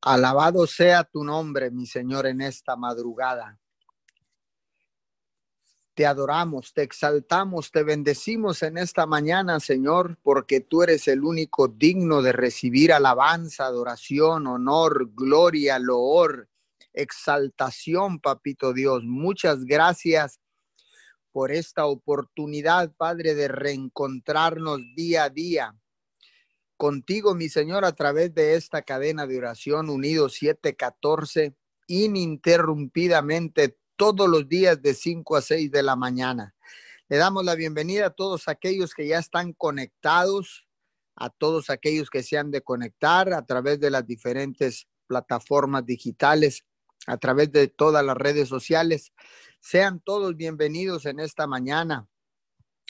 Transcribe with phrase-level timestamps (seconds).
[0.00, 3.58] Alabado sea tu nombre, mi Señor, en esta madrugada.
[5.94, 11.66] Te adoramos, te exaltamos, te bendecimos en esta mañana, Señor, porque tú eres el único
[11.66, 16.48] digno de recibir alabanza, adoración, honor, gloria, loor,
[16.92, 19.02] exaltación, papito Dios.
[19.02, 20.38] Muchas gracias
[21.32, 25.74] por esta oportunidad, Padre, de reencontrarnos día a día
[26.78, 31.54] contigo, mi Señor, a través de esta cadena de oración unido 714,
[31.88, 36.54] ininterrumpidamente todos los días de 5 a 6 de la mañana.
[37.08, 40.68] Le damos la bienvenida a todos aquellos que ya están conectados,
[41.16, 46.64] a todos aquellos que se han de conectar a través de las diferentes plataformas digitales,
[47.08, 49.12] a través de todas las redes sociales.
[49.58, 52.06] Sean todos bienvenidos en esta mañana.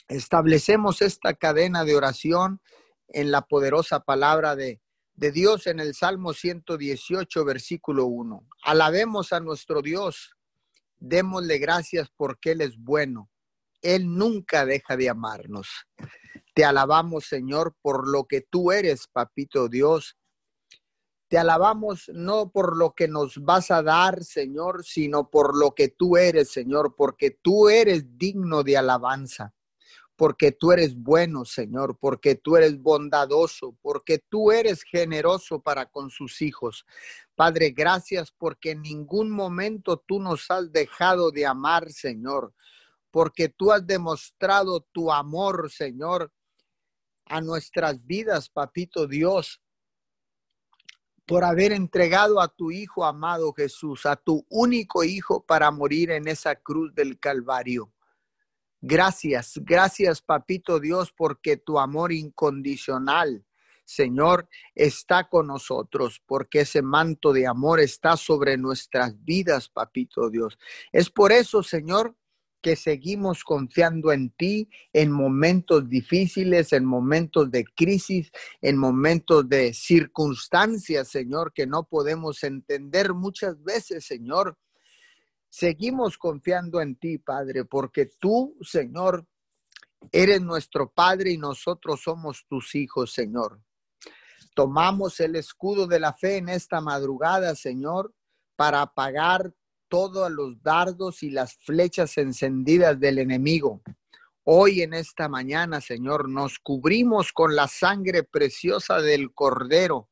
[0.07, 2.61] Establecemos esta cadena de oración
[3.09, 4.81] en la poderosa palabra de,
[5.19, 8.47] de Dios en el Salmo 118, versículo 1.
[8.63, 10.35] Alabemos a nuestro Dios,
[10.97, 13.29] démosle gracias porque Él es bueno.
[13.81, 15.69] Él nunca deja de amarnos.
[16.53, 20.17] Te alabamos, Señor, por lo que tú eres, papito Dios.
[21.29, 25.89] Te alabamos no por lo que nos vas a dar, Señor, sino por lo que
[25.89, 29.53] tú eres, Señor, porque tú eres digno de alabanza
[30.19, 36.09] porque tú eres bueno, Señor, porque tú eres bondadoso, porque tú eres generoso para con
[36.09, 36.85] sus hijos.
[37.35, 42.53] Padre, gracias porque en ningún momento tú nos has dejado de amar, Señor,
[43.11, 46.33] porque tú has demostrado tu amor, Señor,
[47.25, 49.61] a nuestras vidas, papito Dios,
[51.25, 56.27] por haber entregado a tu Hijo amado Jesús, a tu único Hijo para morir en
[56.27, 57.93] esa cruz del Calvario.
[58.81, 63.45] Gracias, gracias, papito Dios, porque tu amor incondicional,
[63.83, 70.57] Señor, está con nosotros, porque ese manto de amor está sobre nuestras vidas, papito Dios.
[70.93, 72.15] Es por eso, Señor,
[72.61, 78.31] que seguimos confiando en ti en momentos difíciles, en momentos de crisis,
[78.61, 84.57] en momentos de circunstancias, Señor, que no podemos entender muchas veces, Señor
[85.49, 89.25] Seguimos confiando en ti, Padre, porque tú, Señor,
[90.11, 93.59] eres nuestro Padre y nosotros somos tus hijos, Señor.
[94.53, 98.13] Tomamos el escudo de la fe en esta madrugada, Señor,
[98.55, 99.53] para apagar
[99.87, 103.81] todos los dardos y las flechas encendidas del enemigo.
[104.43, 110.08] Hoy en esta mañana, Señor, nos cubrimos con la sangre preciosa del Cordero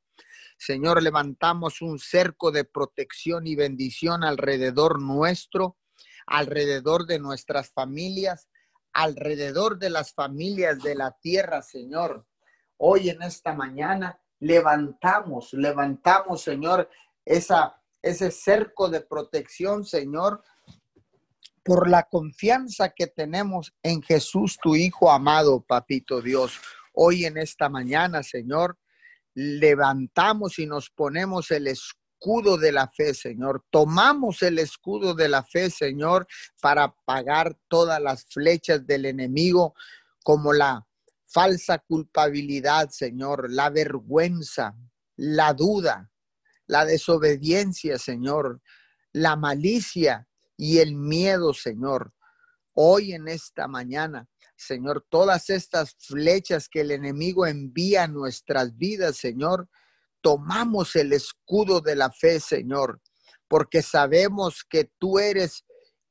[0.57, 5.77] Señor, levantamos un cerco de protección y bendición alrededor nuestro,
[6.25, 8.49] alrededor de nuestras familias,
[8.91, 12.25] alrededor de las familias de la tierra, Señor.
[12.77, 16.89] Hoy en esta mañana levantamos, levantamos, Señor,
[17.23, 20.43] esa, ese cerco de protección, Señor,
[21.63, 26.59] por la confianza que tenemos en Jesús, tu Hijo amado, Papito Dios.
[26.93, 28.77] Hoy en esta mañana, Señor,
[29.37, 33.63] levantamos y nos ponemos el escudo de la fe, Señor.
[33.69, 36.25] Tomamos el escudo de la fe, Señor,
[36.59, 39.75] para pagar todas las flechas del enemigo,
[40.23, 40.87] como la
[41.27, 44.75] falsa culpabilidad, Señor, la vergüenza,
[45.17, 46.09] la duda,
[46.65, 48.59] la desobediencia, Señor,
[49.11, 50.27] la malicia
[50.57, 52.11] y el miedo, Señor.
[52.73, 59.17] Hoy en esta mañana Señor, todas estas flechas que el enemigo envía a nuestras vidas,
[59.17, 59.69] Señor,
[60.21, 62.99] tomamos el escudo de la fe, Señor,
[63.47, 65.63] porque sabemos que tú eres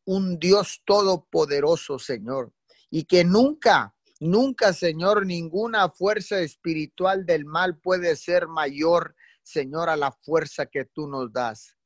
[0.04, 2.52] un Dios todopoderoso, Señor,
[2.88, 9.96] y que nunca, nunca, Señor, ninguna fuerza espiritual del mal puede ser mayor, Señor, a
[9.96, 11.76] la fuerza que tú nos das.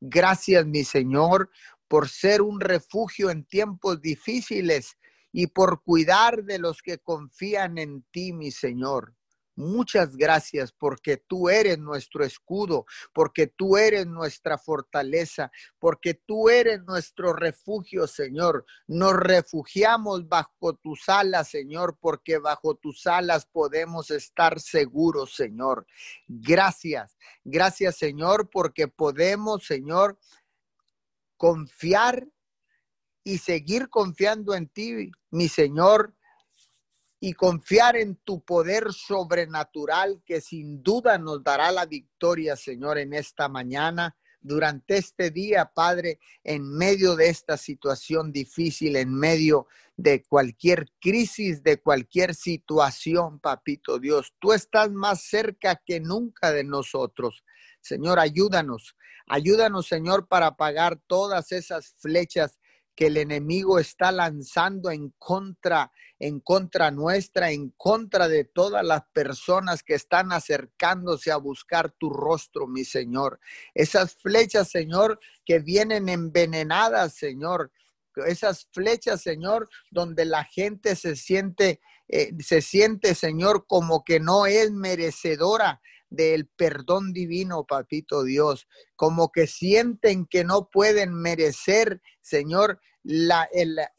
[0.00, 1.48] Gracias, mi Señor,
[1.86, 4.96] por ser un refugio en tiempos difíciles
[5.38, 9.14] y por cuidar de los que confían en ti, mi Señor.
[9.54, 16.82] Muchas gracias porque tú eres nuestro escudo, porque tú eres nuestra fortaleza, porque tú eres
[16.82, 18.66] nuestro refugio, Señor.
[18.88, 25.86] Nos refugiamos bajo tus alas, Señor, porque bajo tus alas podemos estar seguros, Señor.
[26.26, 30.18] Gracias, gracias, Señor, porque podemos, Señor,
[31.36, 32.26] confiar
[33.28, 36.14] y seguir confiando en ti, mi Señor,
[37.20, 43.12] y confiar en tu poder sobrenatural que sin duda nos dará la victoria, Señor, en
[43.12, 44.16] esta mañana.
[44.40, 49.66] durante este día, Padre, en medio de esta situación difícil, en medio
[49.96, 54.32] de cualquier crisis, de cualquier situación, papito Dios.
[54.38, 57.44] Tú estás más cerca que nunca de nosotros.
[57.80, 58.94] Señor, ayúdanos.
[59.26, 62.58] Ayúdanos, Señor, para pagar todas esas flechas
[62.98, 69.04] que el enemigo está lanzando en contra, en contra nuestra, en contra de todas las
[69.12, 73.38] personas que están acercándose a buscar tu rostro, mi Señor.
[73.72, 77.70] Esas flechas, Señor, que vienen envenenadas, Señor.
[78.26, 84.46] Esas flechas, Señor, donde la gente se siente, eh, se siente, Señor, como que no
[84.46, 88.66] es merecedora del perdón divino, papito Dios,
[88.96, 93.48] como que sienten que no pueden merecer, Señor, la,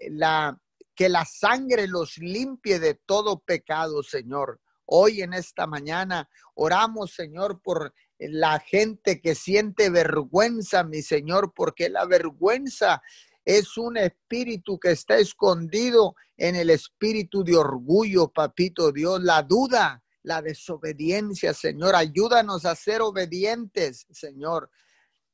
[0.10, 0.60] la,
[0.96, 4.60] que la sangre los limpie de todo pecado, Señor.
[4.86, 11.90] Hoy en esta mañana oramos, Señor, por la gente que siente vergüenza, mi Señor, porque
[11.90, 13.02] la vergüenza
[13.46, 20.04] es un espíritu que está escondido en el espíritu de orgullo, papito Dios, la duda,
[20.30, 21.96] la desobediencia, Señor.
[21.96, 24.70] Ayúdanos a ser obedientes, Señor.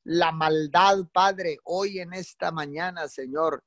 [0.04, 3.62] La maldad, Padre, hoy en esta mañana, Señor.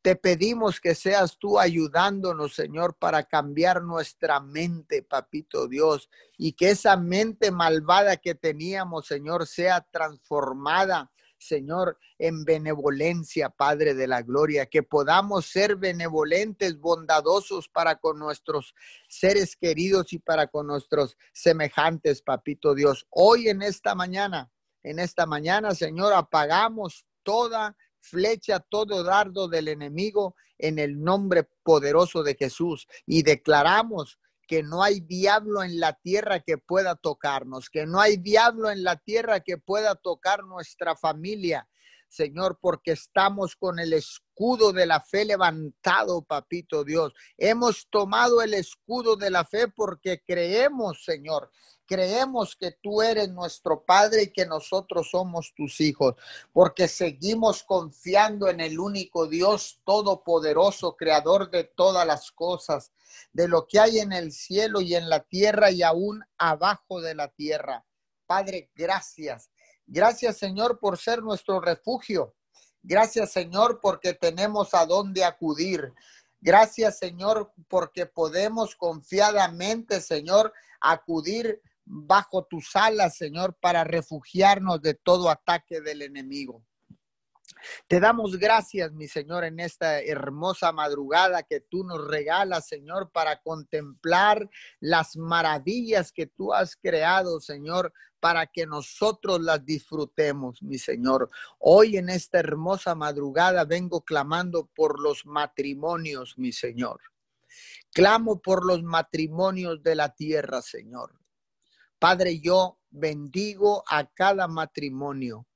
[0.00, 6.08] Te pedimos que seas tú ayudándonos, Señor, para cambiar nuestra mente, papito Dios,
[6.38, 11.10] y que esa mente malvada que teníamos, Señor, sea transformada
[11.40, 18.74] Señor, en benevolencia, Padre de la Gloria, que podamos ser benevolentes, bondadosos para con nuestros
[19.08, 23.06] seres queridos y para con nuestros semejantes, Papito Dios.
[23.10, 24.52] Hoy en esta mañana,
[24.82, 32.22] en esta mañana, Señor, apagamos toda flecha, todo dardo del enemigo en el nombre poderoso
[32.22, 34.18] de Jesús y declaramos
[34.50, 38.82] que no hay diablo en la tierra que pueda tocarnos, que no hay diablo en
[38.82, 41.68] la tierra que pueda tocar nuestra familia,
[42.08, 47.12] Señor, porque estamos con el escudo de la fe levantado, papito Dios.
[47.38, 51.52] Hemos tomado el escudo de la fe porque creemos, Señor,
[51.90, 56.14] creemos que tú eres nuestro Padre y que nosotros somos tus hijos,
[56.52, 62.92] porque seguimos confiando en el único Dios todopoderoso, creador de todas las cosas,
[63.32, 67.16] de lo que hay en el cielo y en la tierra y aún abajo de
[67.16, 67.84] la tierra.
[68.24, 69.50] Padre, gracias.
[69.84, 72.36] Gracias, Señor, por ser nuestro refugio.
[72.84, 75.92] Gracias, Señor, porque tenemos a dónde acudir.
[76.40, 81.60] Gracias, Señor, porque podemos confiadamente, Señor, acudir
[81.92, 86.64] bajo tus alas, Señor, para refugiarnos de todo ataque del enemigo.
[87.88, 93.42] Te damos gracias, mi Señor, en esta hermosa madrugada que tú nos regalas, Señor, para
[93.42, 94.48] contemplar
[94.78, 101.28] las maravillas que tú has creado, Señor, para que nosotros las disfrutemos, mi Señor.
[101.58, 107.00] Hoy en esta hermosa madrugada vengo clamando por los matrimonios, mi Señor.
[107.92, 111.19] Clamo por los matrimonios de la tierra, Señor.
[112.00, 115.46] Padre, yo bendigo a cada matrimonio.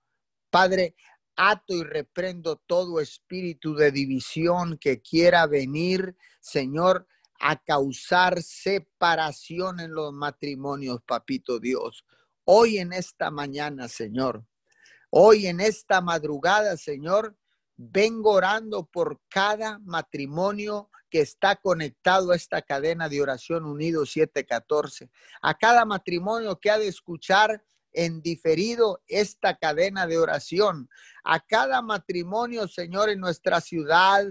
[0.50, 0.94] Padre,
[1.36, 7.08] ato y reprendo todo espíritu de división que quiera venir, Señor,
[7.40, 12.04] a causar separación en los matrimonios, papito Dios.
[12.44, 14.44] Hoy en esta mañana, Señor,
[15.08, 17.38] hoy en esta madrugada, Señor,
[17.74, 25.12] vengo orando por cada matrimonio que está conectado a esta cadena de oración unido 714,
[25.42, 27.62] a cada matrimonio que ha de escuchar
[27.92, 30.88] en diferido esta cadena de oración,
[31.22, 34.24] a cada matrimonio, Señor, en nuestra ciudad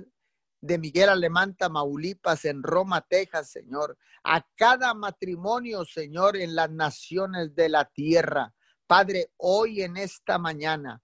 [0.59, 7.55] de Miguel Alemán, Tamaulipas, en Roma, Texas, Señor, a cada matrimonio, Señor, en las naciones
[7.55, 8.53] de la tierra.
[8.87, 11.01] Padre, hoy en esta mañana,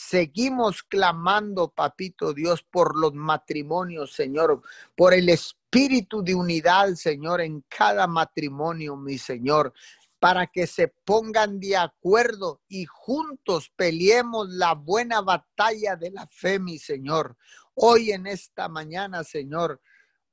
[0.00, 4.62] Seguimos clamando, papito Dios, por los matrimonios, Señor,
[4.94, 9.72] por el espíritu de unidad, Señor, en cada matrimonio, mi Señor
[10.20, 16.58] para que se pongan de acuerdo y juntos peleemos la buena batalla de la fe,
[16.60, 17.36] mi Señor.
[17.74, 19.80] Hoy en esta mañana, Señor,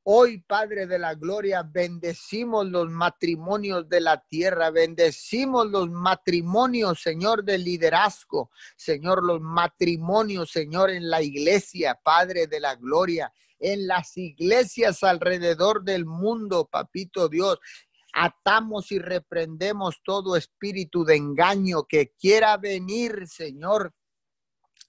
[0.08, 7.44] Hoy, Padre de la Gloria, bendecimos los matrimonios de la tierra, bendecimos los matrimonios, Señor,
[7.44, 14.16] de liderazgo, Señor, los matrimonios, Señor, en la iglesia, Padre de la Gloria, en las
[14.16, 17.58] iglesias alrededor del mundo, Papito Dios,
[18.14, 23.92] atamos y reprendemos todo espíritu de engaño que quiera venir, Señor,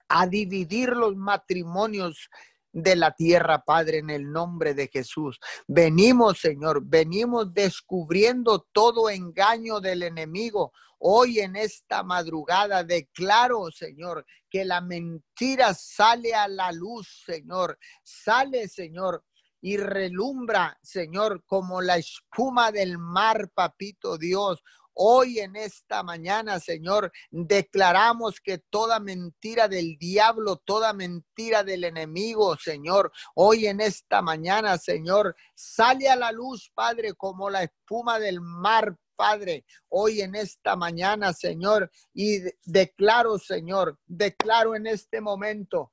[0.09, 2.29] a dividir los matrimonios
[2.77, 5.41] de la tierra, Padre, en el nombre de Jesús.
[5.67, 10.73] Venimos, Señor, venimos descubriendo todo engaño del enemigo.
[10.99, 17.79] Hoy en esta madrugada declaro, Señor, que la mentira sale a la luz, Señor.
[18.03, 19.25] Sale, Señor,
[19.63, 24.63] y relumbra, Señor, como la espuma del mar, papito Dios.
[24.99, 32.57] Hoy en esta mañana, Señor, declaramos que toda mentira del diablo, toda mentira del enemigo,
[32.57, 38.41] Señor, hoy en esta mañana, Señor, sale a la luz, Padre, como la espuma del
[38.41, 45.93] mar, Padre, hoy en esta mañana, Señor, y declaro, Señor, declaro en este momento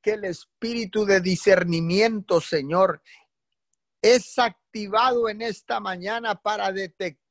[0.00, 3.02] que el espíritu de discernimiento, Señor,
[4.00, 7.23] es activado en esta mañana para detectar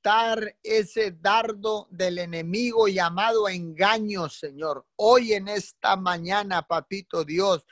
[0.64, 4.86] ese dardo del enemigo llamado engaño, Señor.
[4.98, 7.66] Hoy en esta mañana, papito Dios,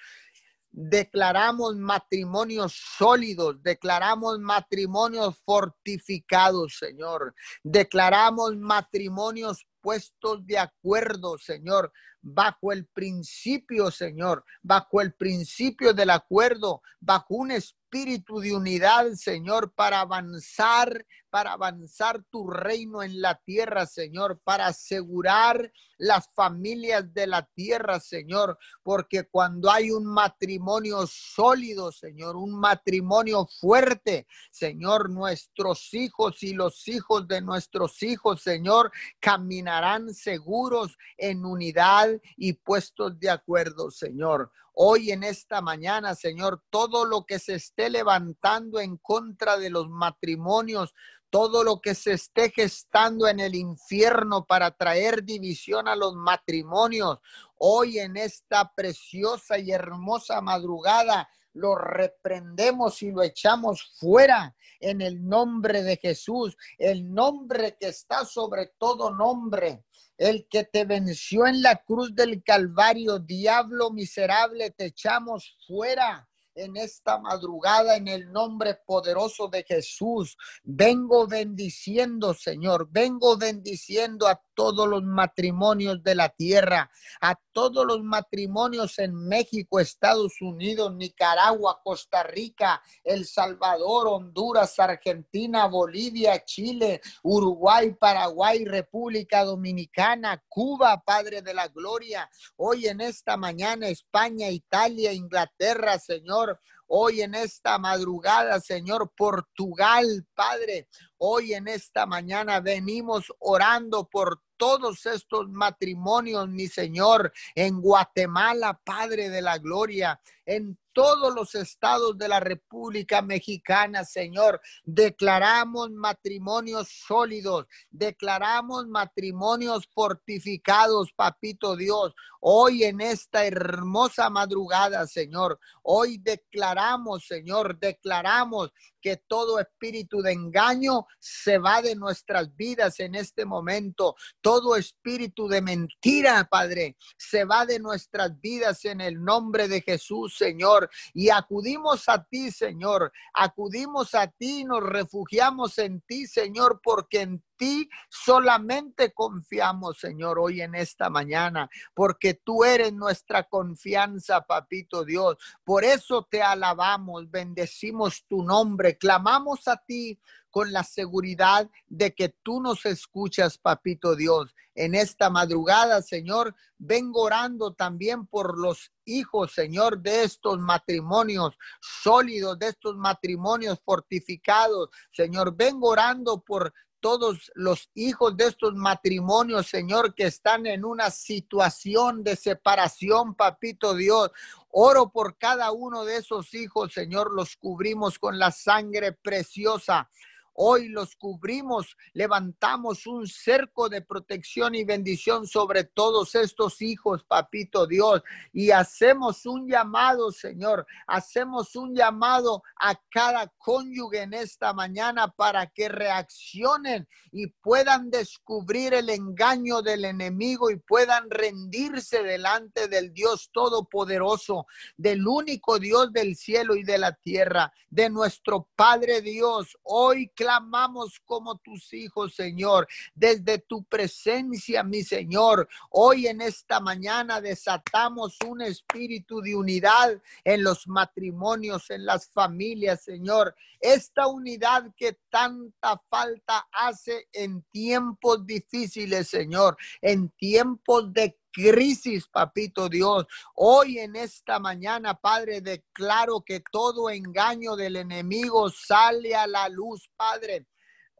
[0.71, 7.35] declaramos matrimonios sólidos, declaramos matrimonios fortificados, Señor.
[7.63, 16.81] Declaramos matrimonios puestos de acuerdo, Señor, bajo el principio, Señor, bajo el principio del acuerdo,
[17.01, 23.85] bajo un espíritu de unidad, Señor, para avanzar, para avanzar tu reino en la tierra,
[23.85, 31.91] Señor, para asegurar las familias de la tierra, Señor, porque cuando hay un matrimonio sólido,
[31.91, 40.13] Señor, un matrimonio fuerte, Señor, nuestros hijos y los hijos de nuestros hijos, Señor, caminarán
[40.13, 44.49] seguros en unidad y puestos de acuerdo, Señor.
[44.83, 49.87] Hoy en esta mañana, Señor, todo lo que se esté levantando en contra de los
[49.89, 50.95] matrimonios,
[51.29, 57.19] todo lo que se esté gestando en el infierno para traer división a los matrimonios,
[57.59, 65.27] hoy en esta preciosa y hermosa madrugada, lo reprendemos y lo echamos fuera en el
[65.27, 69.83] nombre de Jesús, el nombre que está sobre todo nombre.
[70.17, 76.77] El que te venció en la cruz del Calvario, diablo miserable, te echamos fuera en
[76.77, 80.37] esta madrugada en el nombre poderoso de Jesús.
[80.63, 88.03] Vengo bendiciendo, Señor, vengo bendiciendo a todos los matrimonios de la tierra, a todos los
[88.03, 97.95] matrimonios en México, Estados Unidos, Nicaragua, Costa Rica, El Salvador, Honduras, Argentina, Bolivia, Chile, Uruguay,
[97.99, 102.29] Paraguay, República Dominicana, Cuba, Padre de la Gloria.
[102.55, 106.59] Hoy en esta mañana, España, Italia, Inglaterra, Señor.
[106.93, 110.89] Hoy en esta madrugada, Señor, Portugal, Padre.
[111.17, 119.27] Hoy en esta mañana venimos orando por todos estos matrimonios, mi Señor, en Guatemala, Padre
[119.27, 124.59] de la Gloria, en todos los estados de la República Mexicana, Señor.
[124.83, 132.13] Declaramos matrimonios sólidos, declaramos matrimonios fortificados, Papito Dios.
[132.41, 141.05] Hoy en esta hermosa madrugada, Señor, hoy declaramos, Señor, declaramos que todo espíritu de engaño
[141.19, 144.15] se va de nuestras vidas en este momento.
[144.41, 150.30] Todo espíritu de mentira, Padre, se va de nuestras vidas en el nombre de Jesús,
[150.35, 150.89] Señor.
[151.13, 153.11] Y acudimos a ti, Señor.
[153.33, 160.61] Acudimos a ti, nos refugiamos en ti, Señor, porque en ti solamente confiamos, Señor, hoy
[160.61, 165.37] en esta mañana, porque tú eres nuestra confianza, papito Dios.
[165.63, 170.19] Por eso te alabamos, bendecimos tu nombre, clamamos a ti
[170.51, 174.53] con la seguridad de que tú nos escuchas, papito Dios.
[174.75, 182.59] En esta madrugada, Señor, vengo orando también por los hijos, Señor, de estos matrimonios sólidos,
[182.59, 184.89] de estos matrimonios fortificados.
[185.11, 191.09] Señor, vengo orando por todos los hijos de estos matrimonios, Señor, que están en una
[191.09, 194.29] situación de separación, papito Dios.
[194.69, 200.09] Oro por cada uno de esos hijos, Señor, los cubrimos con la sangre preciosa
[200.53, 207.87] Hoy los cubrimos, levantamos un cerco de protección y bendición sobre todos estos hijos, papito
[207.87, 215.29] Dios, y hacemos un llamado, Señor, hacemos un llamado a cada cónyuge en esta mañana
[215.29, 223.13] para que reaccionen y puedan descubrir el engaño del enemigo y puedan rendirse delante del
[223.13, 224.67] Dios Todopoderoso,
[224.97, 231.21] del único Dios del cielo y de la tierra, de nuestro Padre Dios, hoy clamamos
[231.23, 235.69] como tus hijos, Señor, desde tu presencia, mi Señor.
[235.91, 243.03] Hoy en esta mañana desatamos un espíritu de unidad en los matrimonios, en las familias,
[243.03, 243.53] Señor.
[243.79, 252.89] Esta unidad que tanta falta hace en tiempos difíciles, Señor, en tiempos de crisis, papito
[252.89, 253.25] Dios.
[253.55, 260.09] Hoy en esta mañana, Padre, declaro que todo engaño del enemigo sale a la luz,
[260.15, 260.67] Padre.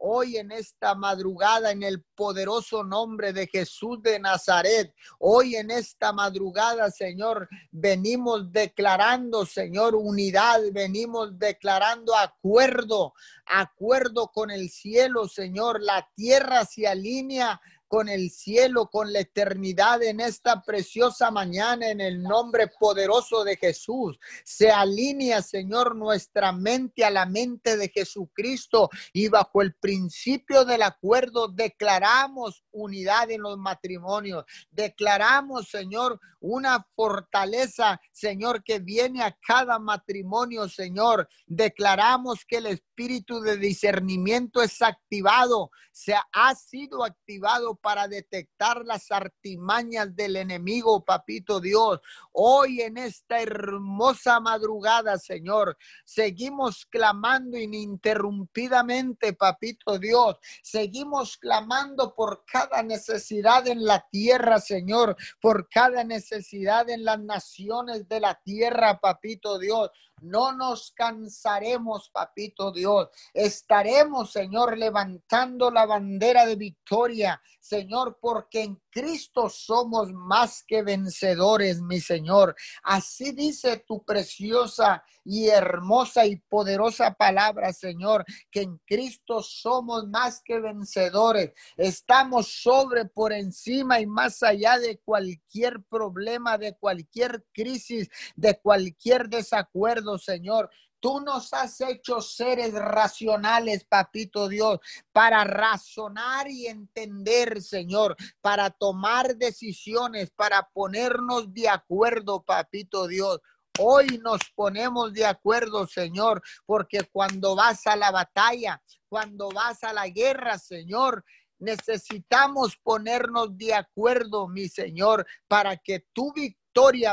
[0.04, 6.12] Hoy en esta madrugada, en el poderoso nombre de Jesús de Nazaret, hoy en esta
[6.12, 13.14] madrugada, Señor, venimos declarando, Señor, unidad, venimos declarando acuerdo,
[13.46, 15.80] acuerdo con el cielo, Señor.
[15.80, 17.60] La tierra se alinea
[17.92, 23.58] con el cielo, con la eternidad en esta preciosa mañana en el nombre poderoso de
[23.58, 24.18] Jesús.
[24.46, 30.80] Se alinea, Señor, nuestra mente a la mente de Jesucristo y bajo el principio del
[30.80, 34.46] acuerdo declaramos unidad en los matrimonios.
[34.70, 41.28] Declaramos, Señor, una fortaleza, Señor, que viene a cada matrimonio, Señor.
[41.46, 49.10] Declaramos que el espíritu de discernimiento es activado, se ha sido activado para detectar las
[49.10, 52.00] artimañas del enemigo, papito Dios.
[52.32, 60.38] Hoy en esta hermosa madrugada, Señor, seguimos clamando ininterrumpidamente, papito Dios.
[60.62, 68.08] Seguimos clamando por cada necesidad en la tierra, Señor, por cada necesidad en las naciones
[68.08, 69.90] de la tierra, papito Dios.
[70.22, 73.08] No nos cansaremos, papito Dios.
[73.34, 81.80] Estaremos, Señor, levantando la bandera de victoria, Señor, porque en Cristo somos más que vencedores,
[81.80, 82.54] mi Señor.
[82.82, 90.42] Así dice tu preciosa y hermosa y poderosa palabra, Señor, que en Cristo somos más
[90.44, 91.52] que vencedores.
[91.76, 99.28] Estamos sobre, por encima y más allá de cualquier problema, de cualquier crisis, de cualquier
[99.28, 100.70] desacuerdo, Señor.
[101.02, 104.78] Tú nos has hecho seres racionales, papito Dios,
[105.10, 113.40] para razonar y entender, Señor, para tomar decisiones, para ponernos de acuerdo, papito Dios.
[113.80, 119.92] Hoy nos ponemos de acuerdo, Señor, porque cuando vas a la batalla, cuando vas a
[119.92, 121.24] la guerra, Señor,
[121.58, 126.61] necesitamos ponernos de acuerdo, mi Señor, para que tu victoria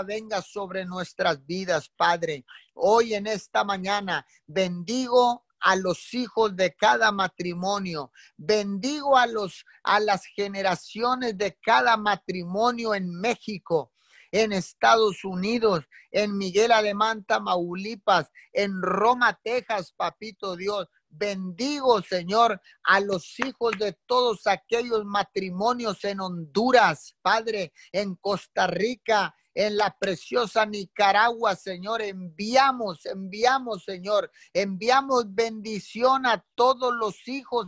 [0.05, 2.45] venga sobre nuestras vidas, Padre.
[2.73, 8.11] Hoy en esta mañana bendigo a los hijos de cada matrimonio.
[8.37, 13.91] Bendigo a los a las generaciones de cada matrimonio en México,
[14.31, 20.87] en Estados Unidos, en Miguel Alemán, Tamaulipas, en Roma, Texas, papito Dios.
[21.09, 29.35] Bendigo, Señor, a los hijos de todos aquellos matrimonios en Honduras, Padre, en Costa Rica,
[29.53, 32.01] en la preciosa Nicaragua, Señor.
[32.01, 34.31] Enviamos, enviamos, Señor.
[34.53, 37.67] Enviamos bendición a todos los hijos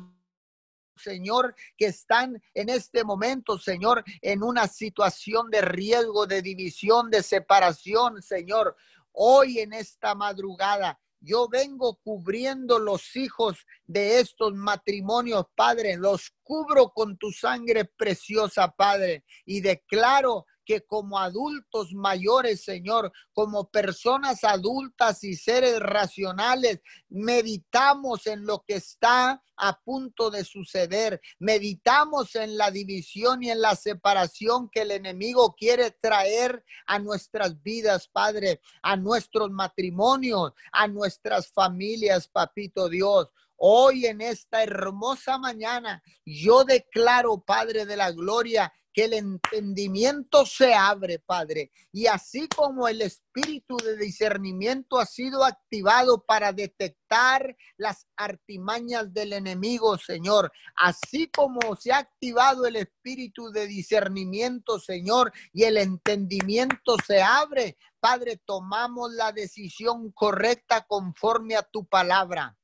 [1.02, 7.24] Señor, que están en este momento, Señor, en una situación de riesgo, de división, de
[7.24, 8.76] separación, Señor.
[9.12, 15.96] Hoy en esta madrugada, yo vengo cubriendo los hijos de estos matrimonios, Padre.
[15.96, 19.24] Los cubro con tu sangre preciosa, Padre.
[19.46, 28.46] Y declaro que como adultos mayores, Señor, como personas adultas y seres racionales, meditamos en
[28.46, 31.22] lo que está a punto de suceder.
[31.40, 37.62] Meditamos en la división y en la separación que el enemigo quiere traer a nuestras
[37.62, 43.30] vidas, Padre, a nuestros matrimonios, a nuestras familias, Papito Dios.
[43.64, 50.74] Hoy en esta hermosa mañana, yo declaro, Padre de la Gloria, que el entendimiento se
[50.74, 51.72] abre, Padre.
[51.92, 59.34] Y así como el espíritu de discernimiento ha sido activado para detectar las artimañas del
[59.34, 66.96] enemigo, Señor, así como se ha activado el espíritu de discernimiento, Señor, y el entendimiento
[67.06, 72.58] se abre, Padre, tomamos la decisión correcta conforme a tu palabra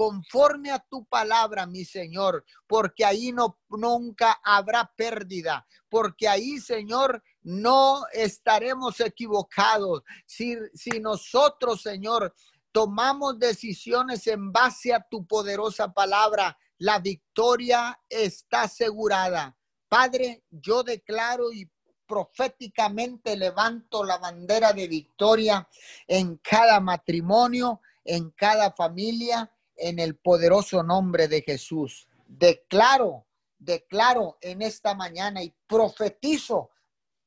[0.00, 7.22] conforme a tu palabra, mi Señor, porque ahí no nunca habrá pérdida, porque ahí, Señor,
[7.42, 10.02] no estaremos equivocados.
[10.24, 12.34] Si, si nosotros, Señor,
[12.72, 19.54] tomamos decisiones en base a tu poderosa palabra, la victoria está asegurada.
[19.86, 21.70] Padre, yo declaro y
[22.06, 25.68] proféticamente levanto la bandera de victoria
[26.06, 32.06] en cada matrimonio, en cada familia, en el poderoso nombre de Jesús.
[32.26, 33.26] Declaro,
[33.58, 36.70] declaro en esta mañana y profetizo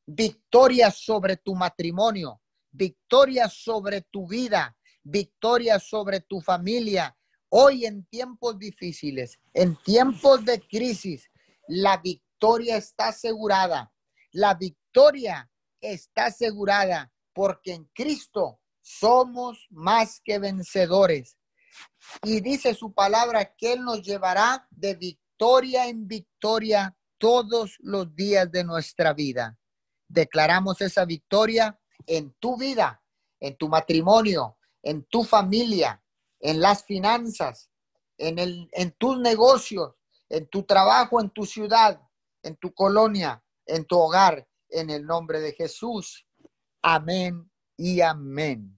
[0.06, 7.16] victoria sobre tu matrimonio, victoria sobre tu vida, victoria sobre tu familia.
[7.50, 11.30] Hoy en tiempos difíciles, en tiempos de crisis,
[11.68, 13.94] la victoria está asegurada.
[14.32, 21.38] La victoria está asegurada porque en Cristo somos más que vencedores.
[22.24, 28.52] Y dice su palabra que Él nos llevará de victoria en victoria todos los días
[28.52, 29.58] de nuestra vida.
[30.08, 33.02] Declaramos esa victoria en tu vida,
[33.40, 36.02] en tu matrimonio, en tu familia,
[36.40, 37.70] en las finanzas,
[38.18, 39.94] en, el, en tus negocios,
[40.30, 42.00] en tu trabajo, en tu ciudad,
[42.44, 46.28] en tu colonia, en tu hogar, en el nombre de Jesús.
[46.82, 48.78] Amén y amén.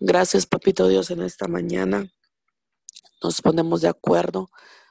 [0.00, 2.08] Gracias, Papito Dios, en esta mañana.
[3.20, 4.48] Nos ponemos de acuerdo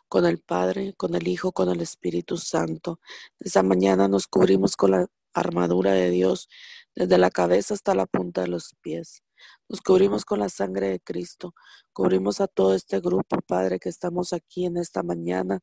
[0.09, 2.99] con el Padre, con el Hijo, con el Espíritu Santo.
[3.39, 6.49] Esta mañana nos cubrimos con la armadura de Dios
[6.93, 9.23] desde la cabeza hasta la punta de los pies.
[9.69, 11.53] Nos cubrimos con la sangre de Cristo.
[11.93, 15.61] Cubrimos a todo este grupo, Padre, que estamos aquí en esta mañana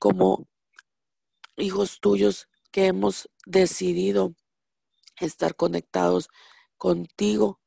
[0.00, 0.48] como
[1.56, 4.34] hijos tuyos que hemos decidido
[5.20, 6.28] estar conectados
[6.76, 7.60] contigo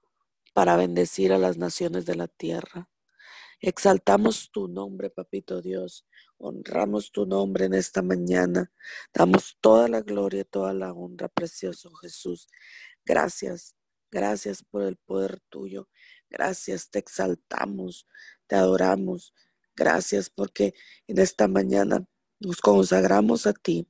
[0.54, 2.90] para bendecir a las naciones de la tierra.
[3.60, 6.08] Exaltamos tu nombre, papito Dios.
[6.38, 8.72] Honramos tu nombre en esta mañana.
[9.14, 12.48] Damos toda la gloria, toda la honra, precioso Jesús.
[13.06, 13.76] Gracias,
[14.10, 15.90] gracias por el poder tuyo.
[16.30, 18.08] Gracias, te exaltamos,
[18.48, 19.34] te adoramos.
[19.76, 20.74] Gracias porque
[21.08, 22.06] en esta mañana
[22.40, 23.88] nos consagramos a ti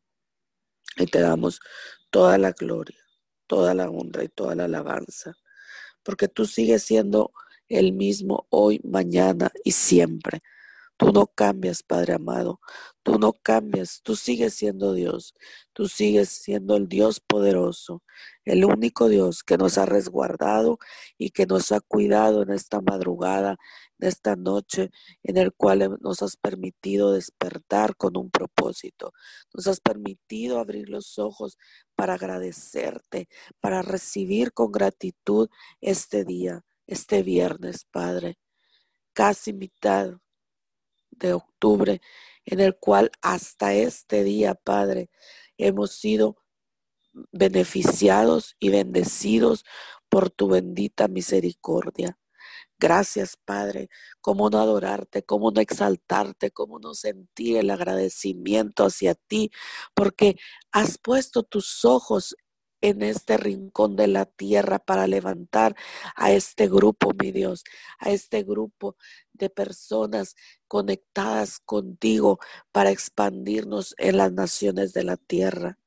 [0.98, 1.62] y te damos
[2.10, 3.00] toda la gloria,
[3.48, 5.38] toda la honra y toda la alabanza
[6.04, 7.32] porque tú sigues siendo
[7.70, 10.42] el mismo hoy, mañana y siempre.
[11.02, 12.60] Tú no cambias, Padre amado.
[13.02, 14.02] Tú no cambias.
[14.04, 15.34] Tú sigues siendo Dios.
[15.74, 18.04] Tú sigues siendo el Dios poderoso,
[18.46, 20.78] el único Dios que nos ha resguardado
[21.18, 23.58] y que nos ha cuidado en esta madrugada,
[23.98, 24.92] en esta noche,
[25.24, 29.12] en el cual nos has permitido despertar con un propósito.
[29.56, 31.58] Nos has permitido abrir los ojos
[32.02, 38.40] para agradecerte, para recibir con gratitud este día, este viernes, Padre.
[39.14, 40.14] Casi mitad
[41.12, 42.02] de octubre,
[42.44, 45.12] en el cual hasta este día, Padre,
[45.60, 46.38] hemos sido
[47.32, 49.64] beneficiados y bendecidos
[50.10, 52.18] por tu bendita misericordia.
[52.82, 53.90] Gracias, Padre.
[54.22, 59.52] Cómo no adorarte, cómo no exaltarte, cómo no sentir el agradecimiento hacia ti,
[59.94, 60.36] porque
[60.72, 62.36] has puesto tus ojos
[62.82, 65.76] en este rincón de la tierra para levantar
[66.16, 67.64] a este grupo, mi Dios,
[68.00, 68.96] a este grupo
[69.34, 70.36] de personas
[70.68, 72.40] conectadas contigo
[72.72, 75.78] para expandirnos en las naciones de la tierra.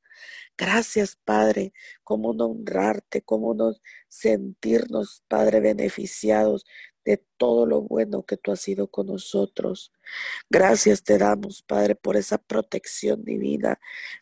[0.57, 3.73] Gracias, Padre, cómo no honrarte, cómo no
[4.07, 6.65] sentirnos, Padre, beneficiados
[7.03, 9.91] de todo lo bueno que tú has sido con nosotros.
[10.49, 13.79] Gracias te damos, Padre, por esa protección divina.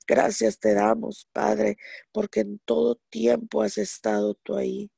[0.07, 1.77] Gracias te damos, Padre,
[2.11, 4.91] porque en todo tiempo has estado tú ahí.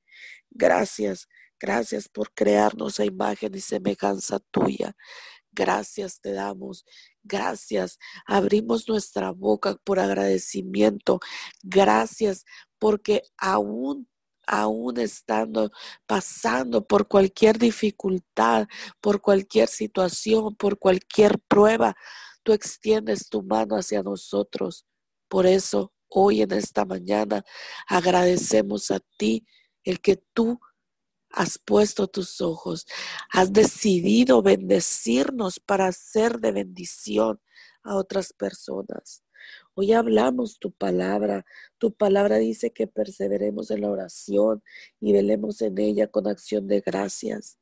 [0.51, 1.27] Gracias,
[1.59, 4.95] gracias por crearnos a imagen y semejanza tuya.
[5.55, 6.85] Gracias te damos.
[7.23, 7.97] Gracias.
[8.27, 11.19] Abrimos nuestra boca por agradecimiento.
[11.63, 12.45] Gracias
[12.77, 14.07] porque aún
[14.47, 15.71] aún estando
[16.05, 18.67] pasando por cualquier dificultad,
[19.01, 21.95] por cualquier situación, por cualquier prueba,
[22.43, 24.85] tú extiendes tu mano hacia nosotros.
[25.27, 27.43] Por eso hoy en esta mañana
[27.87, 29.47] agradecemos a ti
[29.83, 30.59] el que tú
[31.35, 32.87] has puesto tus ojos,
[33.31, 37.41] has decidido bendecirnos para ser de bendición
[37.83, 39.23] a otras personas.
[39.75, 41.45] Hoy hablamos tu palabra.
[41.77, 44.63] Tu palabra dice que perseveremos en la oración
[44.99, 47.59] y velemos en ella con acción de gracias.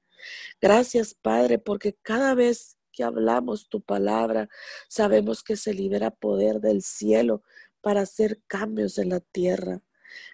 [0.61, 4.47] Gracias, Padre, porque cada vez que hablamos tu palabra,
[4.87, 7.41] sabemos que se libera poder del cielo
[7.81, 9.81] para hacer cambios en la tierra.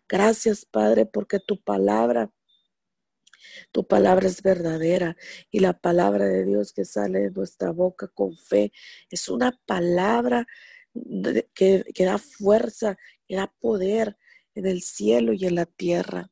[0.10, 2.32] Gracias, Padre, porque tu palabra
[3.72, 5.16] tu palabra es verdadera
[5.52, 8.72] y la palabra de Dios que sale de nuestra boca con fe
[9.10, 10.48] es una palabra
[11.54, 14.18] que, da fuerza, que da poder
[14.56, 16.32] en el cielo y en la tierra.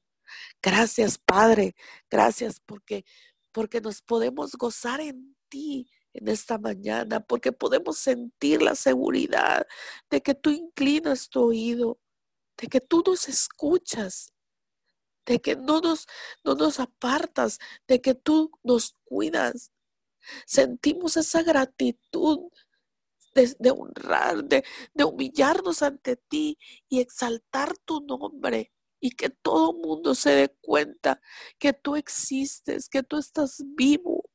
[0.61, 1.75] Gracias, Padre.
[2.09, 3.05] Gracias porque,
[3.51, 9.67] porque nos podemos gozar en ti en esta mañana, porque podemos sentir la seguridad
[10.09, 11.99] de que tú inclinas tu oído,
[12.57, 14.33] de que tú nos escuchas,
[15.27, 16.07] de que no nos,
[16.43, 19.71] no nos apartas, de que tú nos cuidas.
[20.47, 22.49] Sentimos esa gratitud
[23.35, 24.63] de, honrar, de,
[24.95, 26.57] de humillarnos ante ti
[26.89, 31.21] y exaltar tu nombre y que todo mundo se dé cuenta
[31.59, 34.27] que tú existes, que tú estás vivo,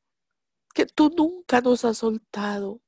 [0.72, 2.80] que tú nunca nos has soltado,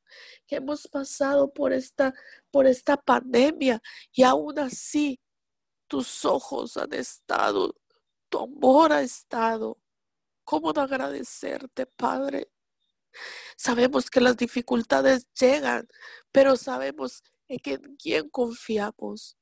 [0.46, 2.14] que hemos pasado por esta,
[2.52, 5.20] por esta pandemia y aún así
[5.88, 7.74] tus ojos han estado,
[8.34, 9.78] tu amor ha estado.
[10.42, 12.50] ¿Cómo no agradecerte, Padre?
[13.56, 15.86] Sabemos que las dificultades llegan,
[16.32, 19.38] pero sabemos en quién confiamos.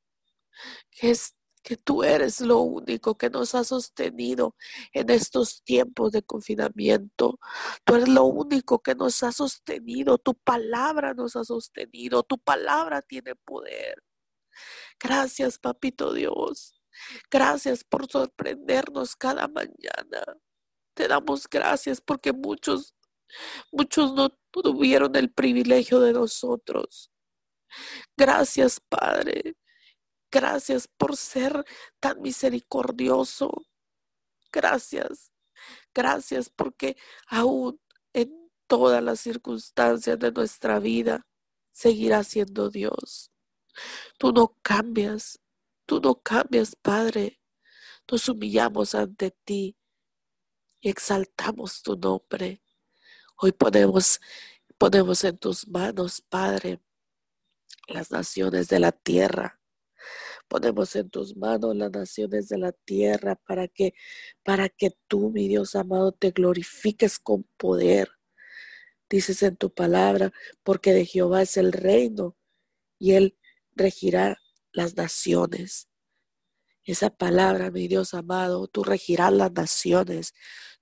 [1.00, 4.56] Es que tú eres lo único que nos ha sostenido
[4.92, 7.38] en estos tiempos de confinamiento.
[7.84, 10.18] Tú eres lo único que nos ha sostenido.
[10.18, 12.24] Tu palabra nos ha sostenido.
[12.24, 14.02] Tu palabra tiene poder.
[15.00, 16.81] Gracias, papito Dios.
[17.30, 20.22] Gracias por sorprendernos cada mañana.
[20.94, 22.94] Te damos gracias porque muchos,
[23.70, 27.10] muchos no tuvieron el privilegio de nosotros.
[28.16, 29.56] Gracias, Padre.
[30.30, 31.64] Gracias por ser
[32.00, 33.50] tan misericordioso.
[34.52, 35.32] Gracias.
[35.94, 37.80] Gracias porque aún
[38.12, 41.26] en todas las circunstancias de nuestra vida
[41.72, 43.30] seguirá siendo Dios.
[44.18, 45.38] Tú no cambias.
[45.86, 47.40] Tú no cambias, Padre.
[48.10, 49.76] Nos humillamos ante ti
[50.80, 52.62] y exaltamos tu nombre.
[53.36, 54.20] Hoy ponemos,
[54.78, 56.80] ponemos en tus manos, Padre,
[57.88, 59.60] las naciones de la tierra.
[60.48, 63.94] Ponemos en tus manos las naciones de la tierra para que,
[64.42, 68.10] para que tú, mi Dios amado, te glorifiques con poder.
[69.08, 72.36] Dices en tu palabra, porque de Jehová es el reino
[72.98, 73.38] y él
[73.74, 74.38] regirá
[74.72, 75.88] las naciones.
[76.84, 80.34] Esa palabra, mi Dios amado, tú regirás las naciones.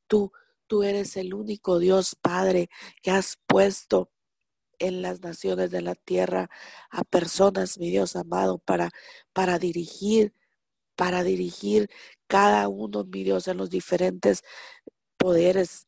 [0.06, 0.32] Tú,
[0.66, 2.70] tú eres el único Dios Padre
[3.02, 4.10] que has puesto
[4.78, 6.50] en las naciones de la tierra
[6.90, 8.90] a personas, mi Dios amado, para,
[9.32, 10.34] para dirigir,
[10.96, 11.90] para dirigir
[12.26, 14.42] cada uno, mi Dios, en los diferentes
[15.18, 15.86] poderes,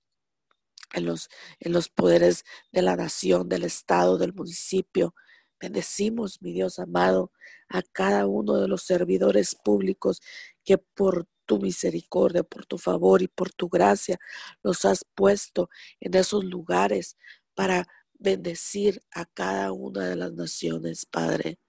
[0.93, 5.15] en los, en los poderes de la nación, del Estado, del municipio.
[5.63, 7.31] Bendecimos, mi Dios amado,
[7.69, 10.21] a cada uno de los servidores públicos
[10.65, 14.19] que por tu misericordia, por tu favor y por tu gracia
[14.65, 15.71] los has puesto
[16.01, 17.17] en esos lugares
[17.55, 21.61] para bendecir a cada una de las naciones, Padre.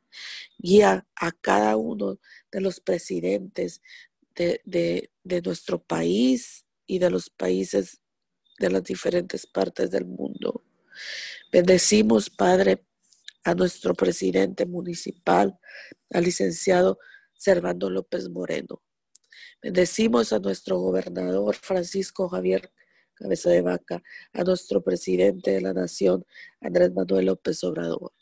[0.57, 2.17] Guía a cada uno
[2.51, 3.79] de los presidentes
[4.33, 4.59] de,
[5.23, 8.01] de, nuestro país y de los países
[8.57, 10.63] de las diferentes partes del mundo.
[11.51, 12.83] Bendecimos, Padre,
[13.43, 15.59] a nuestro presidente municipal,
[16.11, 16.99] al licenciado
[17.33, 18.81] Servando López Moreno.
[19.61, 22.71] Bendecimos a nuestro gobernador Francisco Javier
[23.15, 24.03] cabeza de vaca,
[24.33, 26.25] a nuestro presidente de la nación,
[26.61, 28.13] Andrés Manuel López Obrador.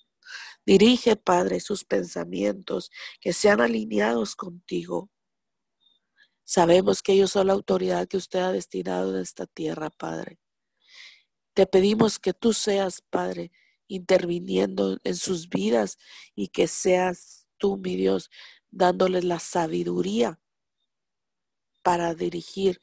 [0.65, 5.09] Dirige, Padre, sus pensamientos que sean alineados contigo.
[6.43, 10.39] Sabemos que ellos son la autoridad que usted ha destinado en esta tierra, Padre.
[11.53, 13.51] Te pedimos que tú seas, Padre,
[13.91, 15.97] interviniendo en sus vidas
[16.33, 18.29] y que seas tú, mi Dios,
[18.69, 20.39] dándoles la sabiduría
[21.83, 22.81] para dirigir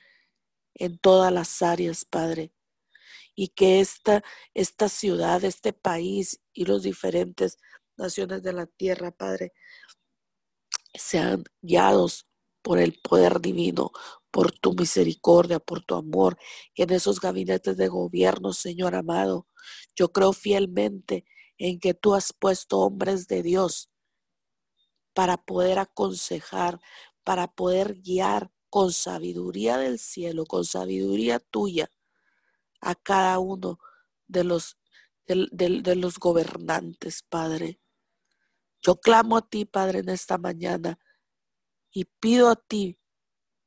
[0.75, 2.53] en todas las áreas, Padre.
[3.35, 7.57] Y que esta, esta ciudad, este país y los diferentes
[7.97, 9.53] naciones de la tierra, Padre,
[10.93, 12.27] sean guiados
[12.61, 13.93] por el poder divino,
[14.31, 16.39] por tu misericordia, por tu amor,
[16.75, 19.47] en esos gabinetes de gobierno, Señor amado,
[19.97, 21.25] yo creo fielmente
[21.57, 23.91] en que tú has puesto hombres de Dios
[25.15, 26.81] para poder aconsejar,
[27.25, 31.91] para poder guiar, con sabiduría del cielo, con sabiduría tuya,
[32.81, 33.79] a cada uno
[34.27, 34.79] de los,
[35.27, 37.81] de, los gobernantes, Padre.
[38.81, 40.99] Yo clamo a ti, Padre, en esta mañana
[41.91, 42.99] y pido a ti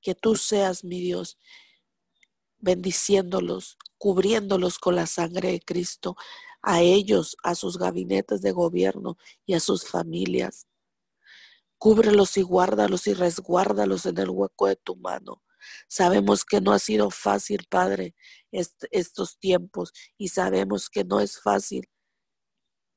[0.01, 1.37] que tú seas mi Dios,
[2.59, 6.15] bendiciéndolos, cubriéndolos con la sangre de Cristo,
[6.61, 10.67] a ellos, a sus gabinetes de gobierno y a sus familias.
[11.77, 15.41] Cúbrelos y guárdalos y resguárdalos en el hueco de tu mano.
[15.87, 18.15] Sabemos que no ha sido fácil, Padre,
[18.51, 21.89] estos tiempos y sabemos que no es fácil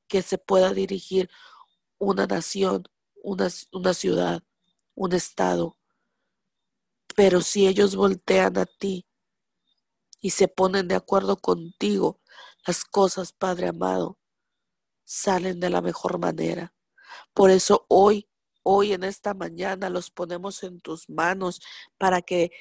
[0.07, 1.29] que se pueda dirigir
[1.97, 2.83] una nación,
[3.23, 4.43] una, una ciudad,
[4.93, 5.77] un estado.
[7.15, 9.07] Pero si ellos voltean a ti
[10.19, 12.21] y se ponen de acuerdo contigo,
[12.65, 14.17] las cosas, Padre amado,
[15.03, 16.73] salen de la mejor manera.
[17.33, 18.27] Por eso hoy
[18.67, 21.61] Hoy en esta mañana los ponemos en tus manos
[21.99, 22.51] para que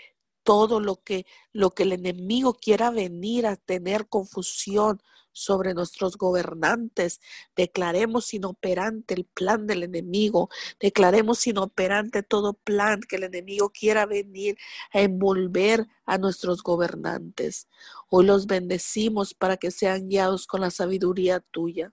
[0.45, 5.01] todo lo que lo que el enemigo quiera venir a tener confusión
[5.35, 7.21] sobre nuestros gobernantes.
[7.55, 10.49] Declaremos inoperante el plan del enemigo.
[10.81, 14.57] Declaremos inoperante todo plan que el enemigo quiera venir
[14.93, 17.69] a envolver a nuestros gobernantes.
[18.09, 21.93] Hoy los bendecimos para que sean guiados con la sabiduría tuya.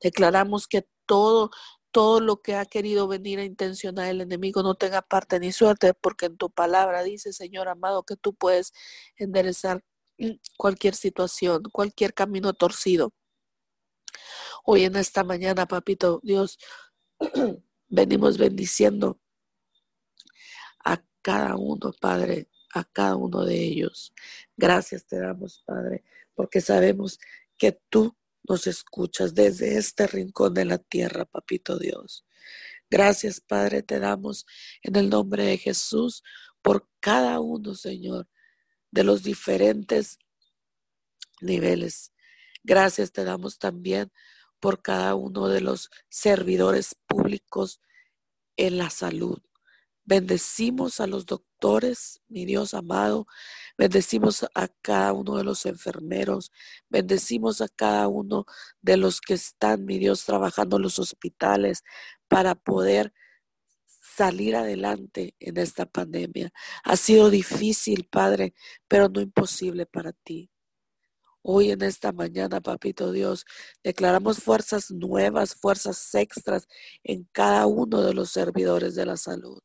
[0.00, 1.50] Declaramos que todo
[1.92, 5.94] todo lo que ha querido venir a intencionar el enemigo no tenga parte ni suerte,
[5.94, 8.72] porque en tu palabra dice, Señor amado, que tú puedes
[9.16, 9.84] enderezar
[10.56, 13.12] cualquier situación, cualquier camino torcido.
[14.64, 16.58] Hoy en esta mañana, papito Dios,
[17.88, 19.20] venimos bendiciendo
[20.84, 24.12] a cada uno, Padre, a cada uno de ellos.
[24.56, 27.18] Gracias te damos, Padre, porque sabemos
[27.58, 28.16] que tú
[28.48, 32.24] nos escuchas desde este rincón de la tierra, papito Dios.
[32.90, 34.46] Gracias, Padre, te damos
[34.82, 36.22] en el nombre de Jesús
[36.60, 38.28] por cada uno, Señor,
[38.90, 40.18] de los diferentes
[41.40, 42.12] niveles.
[42.62, 44.12] Gracias te damos también
[44.60, 47.80] por cada uno de los servidores públicos
[48.56, 49.40] en la salud.
[50.04, 53.26] Bendecimos a los doctores, mi Dios amado.
[53.78, 56.50] Bendecimos a cada uno de los enfermeros.
[56.88, 58.44] Bendecimos a cada uno
[58.80, 61.84] de los que están, mi Dios, trabajando en los hospitales
[62.28, 63.12] para poder
[64.16, 66.52] salir adelante en esta pandemia.
[66.84, 68.54] Ha sido difícil, Padre,
[68.88, 70.50] pero no imposible para ti.
[71.42, 73.44] Hoy en esta mañana, Papito Dios,
[73.82, 76.68] declaramos fuerzas nuevas, fuerzas extras
[77.04, 79.60] en cada uno de los servidores de la salud.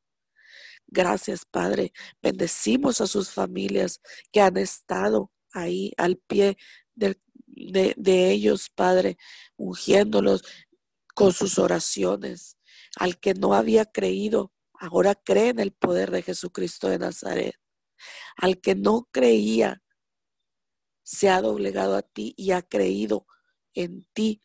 [0.87, 1.91] Gracias, Padre.
[2.21, 6.57] Bendecimos a sus familias que han estado ahí al pie
[6.95, 9.17] de, ellos, Padre,
[9.57, 10.43] ungiéndolos
[11.13, 12.57] con sus oraciones
[12.97, 17.55] al que no había creído, ahora cree en el poder de Jesucristo de Nazaret.
[18.37, 19.81] Al que no creía,
[21.03, 23.25] se ha doblegado a ti y ha creído
[23.73, 24.41] en ti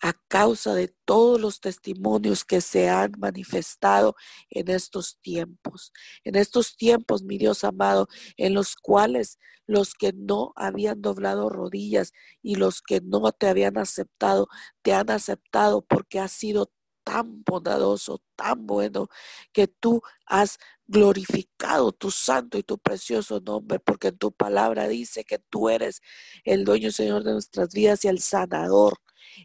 [0.00, 4.16] a causa de todos los testimonios que se han manifestado
[4.50, 5.92] en estos tiempos.
[6.24, 12.12] En estos tiempos, mi Dios amado, en los cuales los que no habían doblado rodillas
[12.42, 14.48] y los que no te habían aceptado,
[14.82, 16.72] te han aceptado porque has sido
[17.10, 19.08] tan bondadoso, tan bueno,
[19.52, 25.24] que tú has glorificado tu santo y tu precioso nombre, porque en tu palabra dice
[25.24, 26.02] que tú eres
[26.44, 28.98] el dueño Señor de nuestras vidas y el sanador,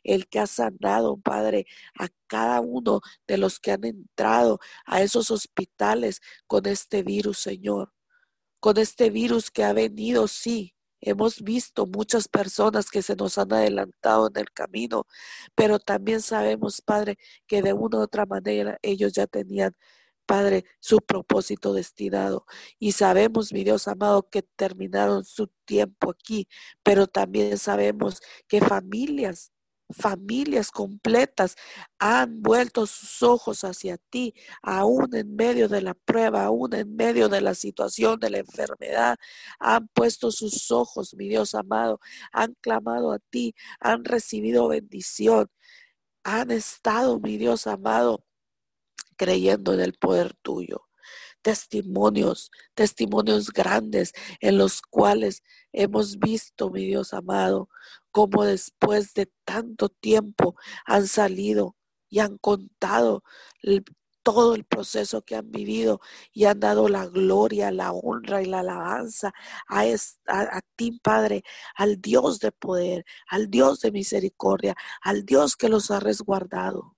[0.03, 1.65] el que ha sanado, Padre,
[1.99, 7.93] a cada uno de los que han entrado a esos hospitales con este virus, Señor,
[8.59, 10.74] con este virus que ha venido, sí,
[11.05, 15.05] Hemos visto muchas personas que se nos han adelantado en el camino,
[15.55, 19.75] pero también sabemos, Padre, que de una u otra manera ellos ya tenían
[20.25, 22.45] Padre, su propósito destinado.
[22.79, 26.47] Y sabemos, mi Dios amado, que terminaron su tiempo aquí,
[26.83, 29.51] pero también sabemos que familias
[29.89, 31.55] familias completas
[31.99, 37.29] han vuelto sus ojos hacia ti, aún en medio de la prueba, aún en medio
[37.29, 39.17] de la situación de la enfermedad.
[39.59, 41.99] Han puesto sus ojos, mi Dios amado,
[42.31, 45.49] han clamado a ti, han recibido bendición,
[46.23, 48.25] han estado, mi Dios amado,
[49.17, 50.85] creyendo en el poder tuyo
[51.45, 57.69] testimonios, testimonios grandes en los cuales hemos visto, mi Dios amado,
[58.15, 61.75] cómo después de tanto tiempo han salido
[62.07, 63.23] y han contado
[64.23, 65.99] todo el proceso que han vivido
[66.31, 69.33] y han dado la gloria, la honra y la alabanza
[69.67, 69.81] a,
[70.27, 71.43] a, ti, Padre,
[71.75, 76.95] al Dios de poder, al Dios de misericordia, al Dios que los ha resguardado.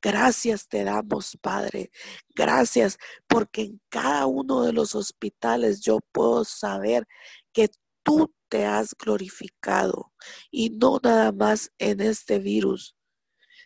[0.00, 1.90] Gracias te damos, Padre.
[2.34, 7.06] Gracias porque en cada uno de los hospitales yo puedo saber
[7.52, 7.68] que
[8.02, 10.12] tú te has glorificado
[10.50, 12.96] y no nada más en este virus,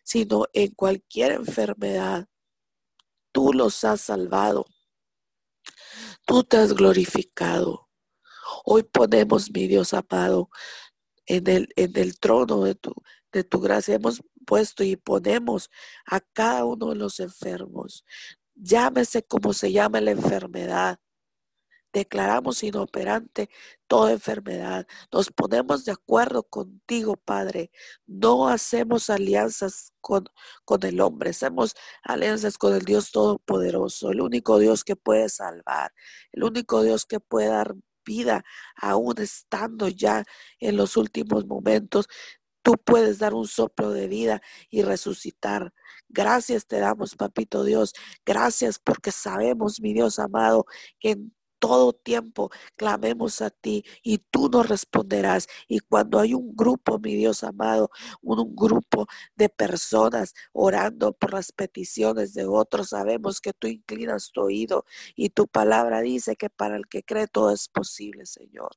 [0.05, 2.29] sino en cualquier enfermedad.
[3.33, 4.66] Tú los has salvado.
[6.27, 7.88] Tú te has glorificado.
[8.64, 10.51] Hoy ponemos, mi Dios amado,
[11.27, 12.92] en el, en el trono de tu,
[13.33, 13.95] de tu gracia.
[13.95, 15.71] Hemos puesto y ponemos
[16.07, 18.05] a cada uno de los enfermos.
[18.55, 21.01] Llámese como se llame la enfermedad.
[21.93, 23.51] Declaramos inoperante
[23.87, 24.87] toda enfermedad.
[25.13, 27.71] Nos ponemos de acuerdo contigo, Padre.
[28.07, 30.25] No hacemos alianzas con,
[30.65, 35.93] con el hombre, hacemos alianzas con el Dios Todopoderoso, el único Dios que puede salvar,
[36.33, 37.75] el único Dios que puede dar
[38.05, 38.45] vida,
[38.77, 40.25] aún estando ya
[40.59, 42.09] en los últimos momentos
[42.63, 44.40] tú puedes dar un soplo de vida
[44.71, 45.73] y resucitar.
[46.09, 47.93] Gracias te damos, papito Dios.
[48.25, 50.67] Gracias porque sabemos, mi Dios amado,
[51.01, 55.46] que en todo tiempo clamemos a ti y tú nos responderás.
[55.69, 57.90] Y cuando hay un grupo, mi Dios amado,
[58.21, 59.06] un, grupo
[59.37, 64.85] de personas orando por las peticiones de otros, sabemos que tú inclinas tu oído
[65.15, 68.71] y tu palabra dice que para el que cree todo es posible, Señor.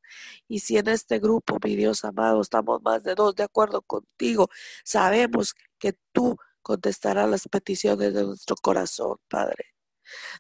[0.48, 4.50] Y si en este grupo, mi Dios amado, estamos más de dos de acuerdo contigo,
[4.84, 9.75] sabemos que tú contestarás las peticiones de nuestro corazón, Padre.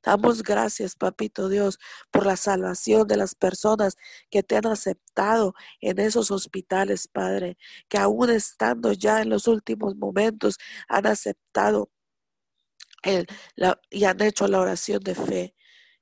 [0.03, 1.79] Damos gracias, papito Dios,
[2.11, 3.97] por la salvación de las personas
[4.29, 7.57] que te han aceptado en esos hospitales, Padre,
[7.89, 10.57] que aún estando ya en los últimos momentos
[10.87, 11.89] han aceptado
[13.89, 15.55] y han hecho la oración de fe,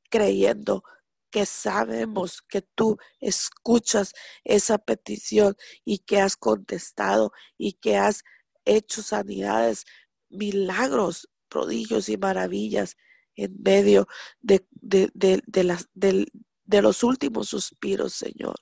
[0.09, 0.83] creyendo
[1.31, 8.23] que sabemos que tú escuchas esa petición y que has contestado y que has
[8.65, 9.85] hecho sanidades,
[10.29, 12.97] milagros, prodigios y maravillas
[13.35, 14.07] en medio
[14.41, 18.55] de, de, las, de los últimos suspiros, Señor.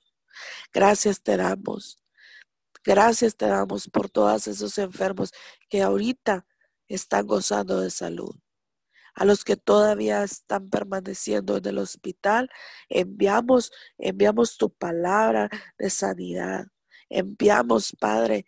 [0.73, 2.01] Gracias te damos.
[2.83, 5.31] Gracias te damos por todos esos enfermos
[5.69, 6.45] que ahorita
[6.87, 8.35] están gozando de salud.
[9.13, 12.49] A los que todavía están permaneciendo en el hospital,
[12.89, 16.65] enviamos, enviamos tu palabra de sanidad.
[17.09, 18.45] Enviamos, Padre,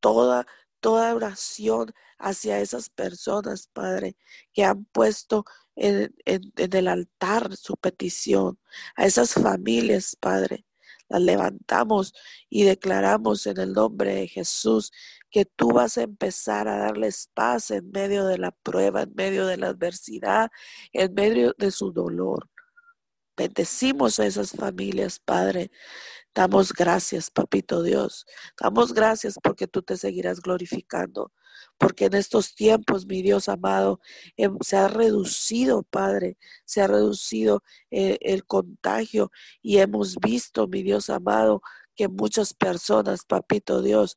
[0.00, 0.46] toda,
[0.82, 4.16] toda oración hacia esas personas, Padre,
[4.52, 5.44] que han puesto
[5.76, 8.58] en, el altar su petición,
[8.96, 10.66] a esas familias, Padre.
[11.08, 12.14] Las levantamos
[12.50, 14.92] y declaramos en el nombre de Jesús
[15.30, 19.46] que tú vas a empezar a darles paz en medio de la prueba, en medio
[19.46, 20.50] de la adversidad,
[20.92, 22.48] en medio de su dolor.
[23.42, 25.72] Bendecimos a esas familias, Padre.
[26.32, 28.24] Damos gracias, Papito Dios.
[28.60, 31.32] Damos gracias porque tú te seguirás glorificando.
[31.76, 33.98] Porque en estos tiempos, mi Dios amado,
[34.36, 40.84] em, se ha reducido, Padre, se ha reducido eh, el contagio y hemos visto, mi
[40.84, 41.62] Dios amado,
[41.96, 44.16] que muchas personas, papito Dios,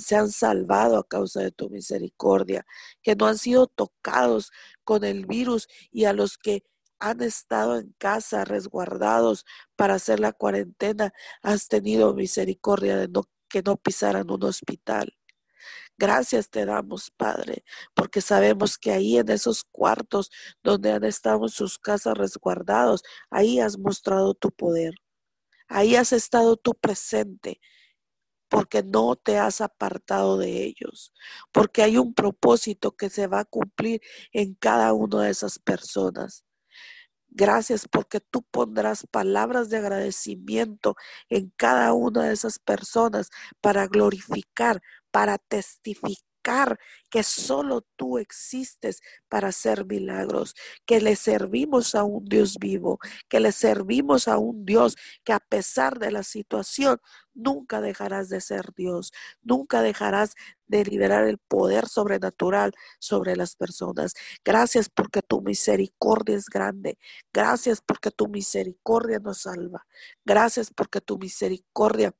[0.00, 2.66] se han salvado a causa de tu misericordia,
[3.02, 4.52] que no han sido tocados
[4.84, 6.62] con el virus y a los que
[7.00, 9.46] han estado en casa resguardados
[9.76, 15.16] para hacer la cuarentena, has tenido misericordia de no, que no pisaran un hospital.
[15.98, 20.30] Gracias te damos, Padre, porque sabemos que ahí en esos cuartos
[20.62, 24.94] donde han estado en sus casas resguardados, ahí has mostrado tu poder.
[25.68, 27.60] Ahí has estado tú presente,
[28.48, 31.14] porque no te has apartado de ellos,
[31.52, 34.00] porque hay un propósito que se va a cumplir
[34.32, 36.44] en cada una de esas personas.
[37.32, 40.96] Gracias porque tú pondrás palabras de agradecimiento
[41.28, 46.29] en cada una de esas personas para glorificar, para testificar
[47.10, 50.54] que solo tú existes para hacer milagros,
[50.86, 55.40] que le servimos a un Dios vivo, que le servimos a un Dios que a
[55.40, 56.98] pesar de la situación
[57.34, 59.12] nunca dejarás de ser Dios,
[59.42, 60.34] nunca dejarás
[60.66, 64.14] de liberar el poder sobrenatural sobre las personas.
[64.44, 66.98] Gracias porque tu misericordia es grande.
[67.32, 69.86] Gracias porque tu misericordia nos salva.
[70.24, 72.14] Gracias porque tu misericordia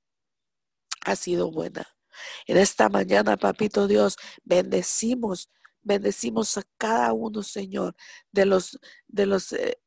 [1.04, 1.99] ha sido buena.
[2.46, 5.50] En esta mañana, papito Dios, bendecimos,
[5.82, 7.94] bendecimos a cada uno, Señor,
[8.32, 9.80] de los, de los eh,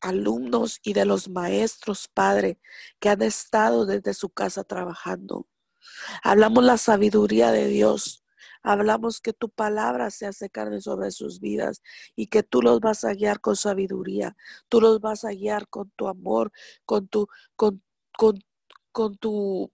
[0.00, 2.60] alumnos y de los maestros, Padre,
[2.98, 5.46] que han estado desde su casa trabajando.
[6.22, 8.24] Hablamos la sabiduría de Dios.
[8.62, 11.82] Hablamos que tu palabra se hace carne sobre sus vidas
[12.14, 14.36] y que tú los vas a guiar con sabiduría.
[14.68, 16.52] Tú los vas a guiar con tu amor,
[16.84, 17.26] con tu,
[17.56, 18.38] con, con,
[18.92, 19.72] con tu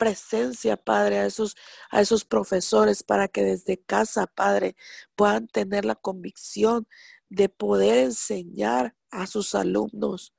[0.00, 1.56] presencia, Padre, a esos,
[1.90, 4.74] a esos profesores para que desde casa, Padre,
[5.14, 6.88] puedan tener la convicción
[7.28, 10.32] de poder enseñar a sus alumnos.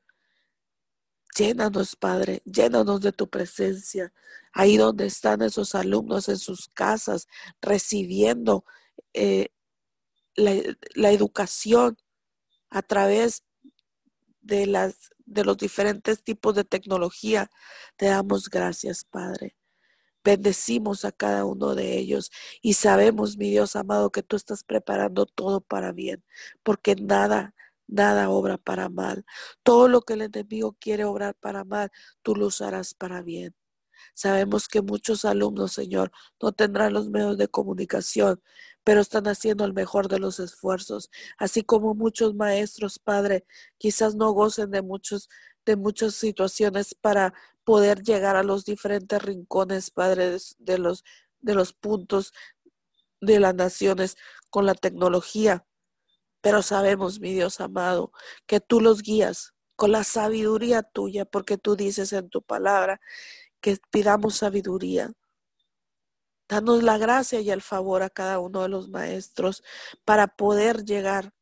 [1.37, 4.11] Llénanos, Padre, llénanos de tu presencia,
[4.51, 7.27] ahí donde están esos alumnos en sus casas,
[7.61, 8.65] recibiendo
[9.13, 9.49] eh,
[10.33, 10.55] la,
[10.95, 11.97] la educación
[12.71, 13.43] a través
[14.41, 17.49] de las de los diferentes tipos de tecnología.
[17.97, 19.55] Te damos gracias, Padre.
[20.23, 25.25] Bendecimos a cada uno de ellos y sabemos, mi Dios amado, que tú estás preparando
[25.25, 26.23] todo para bien,
[26.63, 27.55] porque nada,
[27.87, 29.25] nada obra para mal.
[29.63, 33.55] Todo lo que el enemigo quiere obrar para mal, tú lo usarás para bien.
[34.13, 36.11] Sabemos que muchos alumnos, Señor,
[36.41, 38.41] no tendrán los medios de comunicación,
[38.83, 43.45] pero están haciendo el mejor de los esfuerzos, así como muchos maestros, Padre,
[43.77, 45.29] quizás no gocen de muchos
[45.65, 51.03] de muchas situaciones para poder llegar a los diferentes rincones, Padre, de los,
[51.39, 52.33] de los puntos
[53.21, 54.17] de las naciones
[54.49, 55.65] con la tecnología.
[56.41, 58.11] Pero sabemos, mi Dios amado,
[58.47, 62.99] que tú los guías con la sabiduría tuya, porque tú dices en tu palabra
[63.61, 65.11] que pidamos sabiduría.
[66.51, 69.63] Danos la gracia y el favor a cada uno de los maestros
[70.03, 71.33] para poder llegar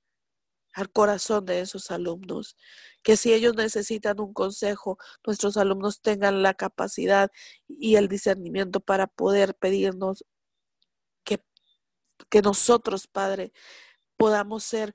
[0.72, 2.56] al corazón de esos alumnos.
[3.02, 7.32] Que si ellos necesitan un consejo, nuestros alumnos tengan la capacidad
[7.68, 10.26] y el discernimiento para poder pedirnos
[11.24, 11.44] que,
[12.30, 13.52] que nosotros, Padre,
[14.16, 14.94] podamos ser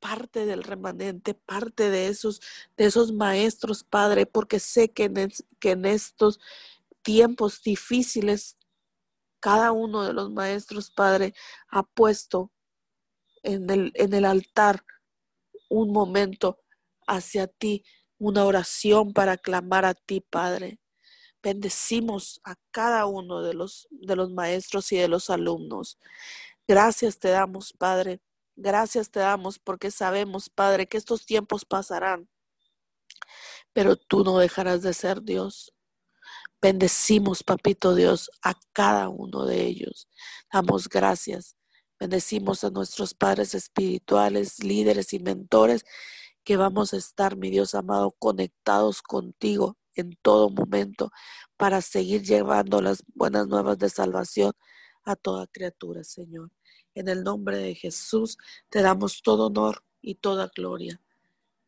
[0.00, 2.40] parte del remanente, parte de esos,
[2.78, 5.30] de esos maestros, Padre, porque sé que en,
[5.60, 6.40] que en estos
[7.02, 8.56] tiempos difíciles,
[9.42, 11.34] cada uno de los maestros, Padre,
[11.68, 12.52] ha puesto
[13.42, 14.84] en el, altar
[15.68, 16.60] un momento
[17.08, 17.84] hacia ti,
[18.18, 20.78] una oración para clamar a ti, Padre.
[21.42, 25.98] Bendecimos a cada uno de los, de los maestros y de los alumnos.
[26.68, 28.20] Gracias te damos, Padre.
[28.54, 32.28] Gracias te damos porque sabemos, Padre, que estos tiempos pasarán,
[33.72, 35.74] pero tú no dejarás de ser Dios.
[36.62, 40.08] Bendecimos, Papito Dios, a cada uno de ellos.
[40.50, 41.56] Damos gracias
[42.02, 45.84] Bendecimos a nuestros padres espirituales, líderes y mentores
[46.42, 51.12] que vamos a estar, mi Dios amado, conectados contigo en todo momento
[51.56, 54.52] para seguir llevando las buenas nuevas de salvación
[55.04, 56.50] a toda criatura, Señor.
[56.96, 58.36] En el nombre de Jesús
[58.68, 61.00] te damos todo honor y toda gloria.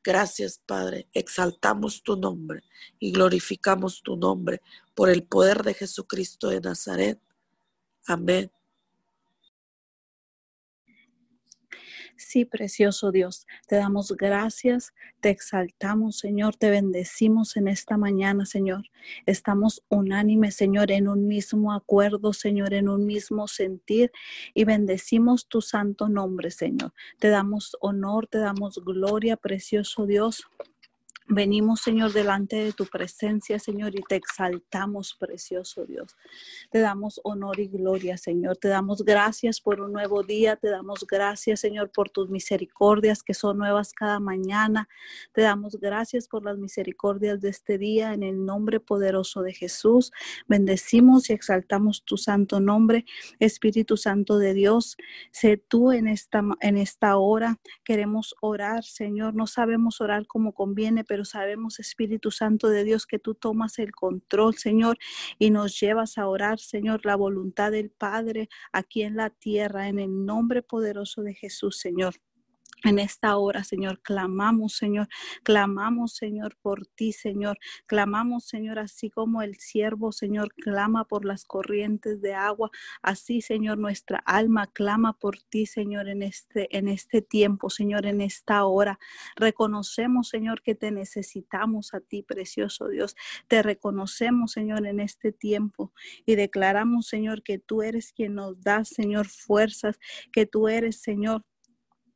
[0.04, 1.08] Gracias, Padre.
[1.14, 2.62] Exaltamos tu nombre
[2.98, 4.60] y glorificamos tu nombre
[4.94, 7.18] por el poder de Jesucristo de Nazaret.
[8.06, 8.52] Amén
[12.16, 18.84] Sí, precioso Dios, te damos gracias, te exaltamos, Señor, te bendecimos en esta mañana, Señor.
[19.26, 24.12] Estamos unánimes, Señor, en un mismo acuerdo, Señor, en un mismo sentir
[24.54, 26.92] y bendecimos tu santo nombre, Señor.
[27.18, 30.44] Te damos honor, te damos gloria, precioso Dios.
[31.26, 36.14] Venimos, Señor, delante de tu presencia, Señor, y te exaltamos, precioso Dios.
[36.70, 38.58] Te damos honor y gloria, Señor.
[38.58, 40.56] Te damos gracias por un nuevo día.
[40.56, 44.86] Te damos gracias, Señor, por tus misericordias que son nuevas cada mañana.
[45.32, 50.12] Te damos gracias por las misericordias de este día en el nombre poderoso de Jesús.
[50.46, 53.06] Bendecimos y exaltamos tu santo nombre,
[53.38, 54.98] Espíritu Santo de Dios.
[55.30, 57.58] Sé tú en esta, en esta hora.
[57.82, 59.34] Queremos orar, Señor.
[59.34, 63.92] No sabemos orar como conviene, pero sabemos, Espíritu Santo de Dios, que tú tomas el
[63.92, 64.98] control, Señor,
[65.38, 69.98] y nos llevas a orar, Señor, la voluntad del Padre aquí en la tierra, en
[69.98, 72.14] el nombre poderoso de Jesús, Señor.
[72.84, 75.08] En esta hora, Señor, clamamos, Señor,
[75.42, 77.58] clamamos, Señor, por ti, Señor.
[77.86, 82.70] Clamamos, Señor, así como el siervo, Señor, clama por las corrientes de agua.
[83.00, 88.20] Así, Señor, nuestra alma clama por ti, Señor, en este, en este tiempo, Señor, en
[88.20, 88.98] esta hora.
[89.36, 93.16] Reconocemos, Señor, que te necesitamos a ti, precioso Dios.
[93.48, 95.94] Te reconocemos, Señor, en este tiempo
[96.26, 99.98] y declaramos, Señor, que tú eres quien nos da, Señor, fuerzas,
[100.32, 101.46] que tú eres, Señor,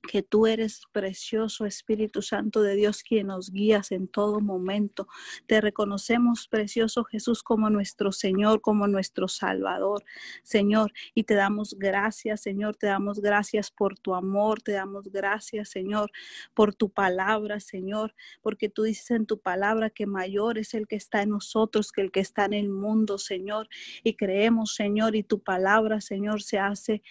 [0.09, 5.07] que tú eres precioso Espíritu Santo de Dios quien nos guías en todo momento.
[5.47, 10.03] Te reconocemos, precioso Jesús, como nuestro Señor, como nuestro Salvador,
[10.43, 15.69] Señor, y te damos gracias, Señor, te damos gracias por tu amor, te damos gracias,
[15.69, 16.11] Señor,
[16.55, 20.97] por tu palabra, Señor, porque tú dices en tu palabra que mayor es el que
[20.97, 23.69] está en nosotros que el que está en el mundo, Señor,
[24.03, 27.03] y creemos, Señor, y tu palabra, Señor, se hace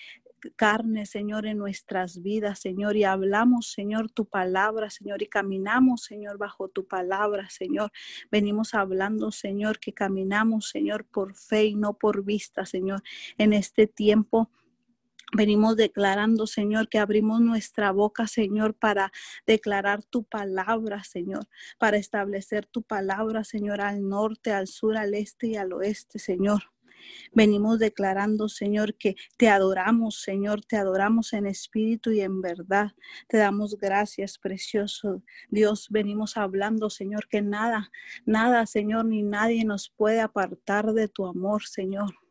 [0.56, 6.38] carne, Señor, en nuestras vidas, Señor, y hablamos, Señor, tu palabra, Señor, y caminamos, Señor,
[6.38, 7.92] bajo tu palabra, Señor.
[8.32, 13.04] Venimos hablando, Señor, que caminamos, Señor, por fe y no por vista, Señor,
[13.38, 14.50] en este tiempo.
[15.34, 19.12] Venimos declarando, Señor, que abrimos nuestra boca, Señor, para
[19.46, 25.48] declarar tu palabra, Señor, para establecer tu palabra, Señor, al norte, al sur, al este
[25.48, 26.77] y al oeste, Señor.
[27.34, 32.92] Venimos declarando, Señor, que te adoramos, Señor, te adoramos en espíritu y en verdad.
[33.28, 35.88] Te damos gracias, precioso Dios.
[35.90, 37.92] Venimos hablando, Señor, que nada,
[38.26, 42.27] nada, Señor, ni nadie nos puede apartar de tu amor, Señor.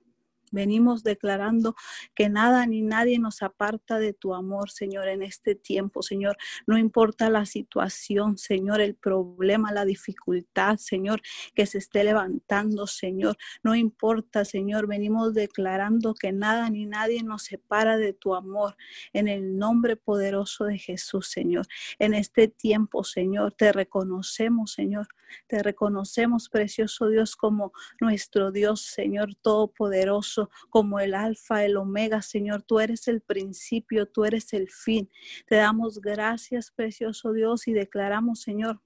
[0.53, 1.75] Venimos declarando
[2.15, 6.37] que nada ni nadie nos aparta de tu amor, Señor, en este tiempo, Señor.
[6.67, 11.21] No importa la situación, Señor, el problema, la dificultad, Señor,
[11.55, 13.37] que se esté levantando, Señor.
[13.63, 14.87] No importa, Señor.
[14.87, 18.77] Venimos declarando que nada ni nadie nos separa de tu amor.
[19.13, 21.67] En el nombre poderoso de Jesús, Señor.
[21.99, 25.09] En este tiempo, Señor, te reconocemos, Señor.
[25.49, 30.36] Te reconocemos, precioso Dios, como nuestro Dios, Señor Todopoderoso
[30.71, 32.63] como el alfa, el omega, Señor.
[32.63, 35.11] Tú eres el principio, tú eres el fin.
[35.47, 38.81] Te damos gracias, precioso Dios, y declaramos, Señor,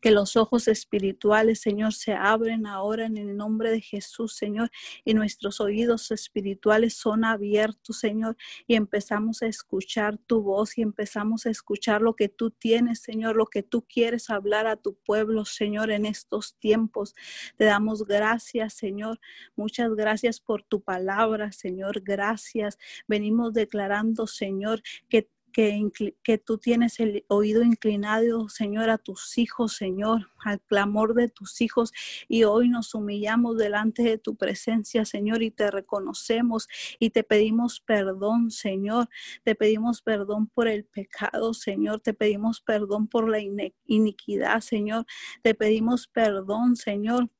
[0.00, 4.70] que los ojos espirituales, Señor, se abren ahora en el nombre de Jesús, Señor,
[5.04, 8.36] y nuestros oídos espirituales son abiertos, Señor,
[8.66, 13.36] y empezamos a escuchar tu voz y empezamos a escuchar lo que tú tienes, Señor,
[13.36, 17.14] lo que tú quieres hablar a tu pueblo, Señor, en estos tiempos.
[17.56, 19.20] Te damos gracias, Señor.
[19.56, 22.02] Muchas gracias por tu palabra, Señor.
[22.02, 22.78] Gracias.
[23.06, 30.30] Venimos declarando, Señor, que que, tú tienes el oído inclinado, Señor, a tus hijos, Señor,
[30.44, 31.92] al clamor de tus hijos.
[32.28, 37.80] Y hoy nos humillamos delante de tu presencia, Señor, y te reconocemos y te pedimos
[37.80, 39.08] perdón, Señor.
[39.44, 42.00] Te pedimos perdón por el pecado, Señor.
[42.00, 43.38] Te pedimos perdón por la
[43.86, 45.06] iniquidad, Señor.
[45.42, 47.30] Te pedimos perdón, Señor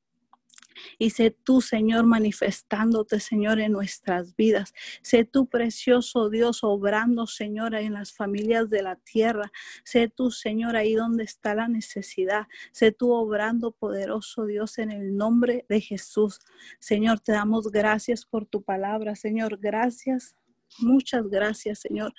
[0.97, 4.73] y sé tú, Señor, manifestándote, Señor, en nuestras vidas.
[5.01, 9.51] Sé tú, precioso Dios, obrando, Señor, en las familias de la tierra.
[9.83, 12.47] Sé tú, Señor, ahí donde está la necesidad.
[12.71, 16.39] Sé tú obrando, poderoso Dios, en el nombre de Jesús.
[16.79, 19.59] Señor, te damos gracias por tu palabra, Señor.
[19.59, 20.35] Gracias.
[20.79, 22.13] Muchas gracias, Señor.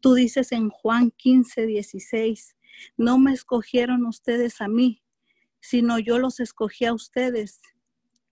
[0.00, 2.56] Tú dices en Juan 15, 16,
[2.96, 5.02] no me escogieron ustedes a mí,
[5.60, 7.60] sino yo los escogí a ustedes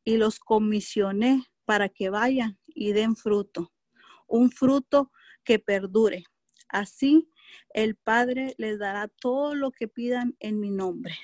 [0.05, 3.73] y los comisioné para que vayan y den fruto,
[4.27, 5.11] un fruto
[5.45, 6.25] que perdure.
[6.69, 7.31] Así
[7.71, 11.15] el Padre les dará todo lo que pidan en mi nombre.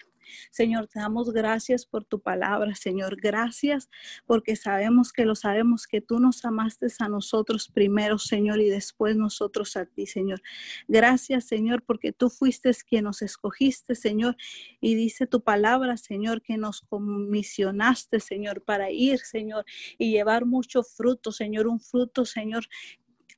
[0.51, 3.17] Señor, te damos gracias por tu palabra, Señor.
[3.21, 3.91] Gracias
[4.27, 9.17] porque sabemos que lo sabemos que tú nos amaste a nosotros primero, Señor, y después
[9.17, 10.41] nosotros a ti, Señor.
[10.89, 14.37] Gracias, Señor, porque tú fuiste quien nos escogiste, Señor,
[14.81, 19.65] y dice tu palabra, Señor, que nos comisionaste, Señor, para ir, Señor,
[19.99, 22.67] y llevar mucho fruto, Señor, un fruto, Señor,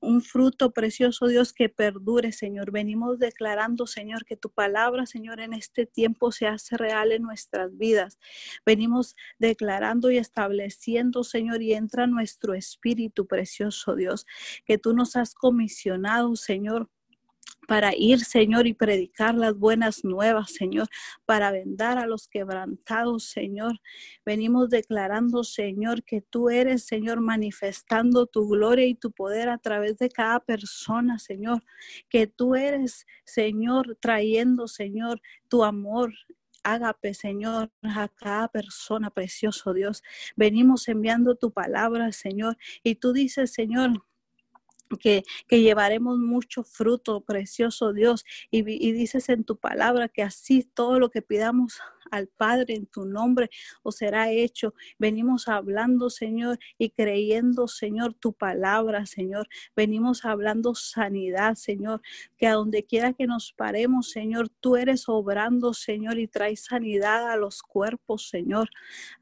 [0.02, 2.72] un fruto precioso, Dios, que perdure, Señor.
[2.72, 7.78] Venimos declarando, Señor, que tu palabra, Señor, en este tiempo se hace real en nuestras
[7.78, 8.18] vidas.
[8.66, 14.26] Venimos declarando y estableciendo, Señor, y entra nuestro espíritu precioso, Dios,
[14.64, 16.90] que tú nos has comisionado, Señor
[17.68, 20.88] para ir, Señor, y predicar las buenas nuevas, Señor,
[21.24, 23.80] para vendar a los quebrantados, Señor.
[24.24, 29.98] Venimos declarando, Señor, que tú eres, Señor, manifestando tu gloria y tu poder a través
[29.98, 31.62] de cada persona, Señor.
[32.08, 36.12] Que tú eres, Señor, trayendo, Señor, tu amor
[36.64, 40.02] Ágape, Señor, a cada persona, precioso Dios.
[40.36, 44.04] Venimos enviando tu palabra, Señor, y tú dices, Señor,
[44.98, 48.24] que, llevaremos mucho fruto, precioso Dios.
[48.50, 51.80] Y, dices en tu palabra que así todo lo que pidamos
[52.10, 53.48] al Padre en tu nombre
[53.82, 54.74] o será hecho.
[54.98, 59.48] Venimos hablando, Señor, y creyendo, Señor, tu palabra, Señor.
[59.74, 62.02] Venimos hablando sanidad, Señor,
[62.36, 67.30] que a donde quiera que nos paremos, Señor, tú eres obrando, Señor, y traes sanidad
[67.30, 68.68] a los cuerpos, Señor,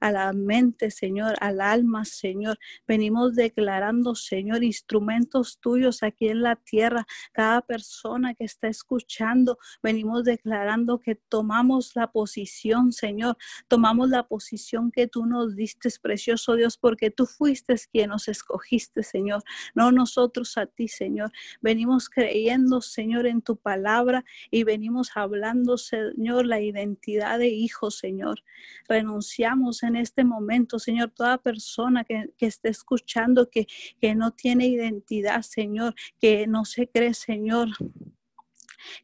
[0.00, 2.58] a la mente, Señor, al alma, Señor.
[2.88, 7.06] Venimos declarando, Señor, instrumentos tuyos aquí en la tierra.
[7.32, 13.36] Cada persona que está escuchando, venimos declarando que tomamos la posición Señor.
[13.68, 19.02] Tomamos la posición que tú nos diste, precioso Dios, porque tú fuiste quien nos escogiste,
[19.02, 19.42] Señor.
[19.74, 21.32] No nosotros a ti, Señor.
[21.60, 28.42] Venimos creyendo, Señor, en tu palabra y venimos hablando, Señor, la identidad de hijo, Señor.
[28.88, 33.66] Renunciamos en este momento, Señor, toda persona que, que esté escuchando que,
[34.00, 37.68] que no tiene identidad, Señor, que no se cree, Señor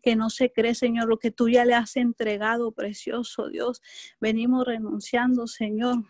[0.02, 3.82] que no se cree, Señor, lo que tú ya le has entregado, precioso Dios.
[4.20, 6.04] Venimos renunciando, Señor,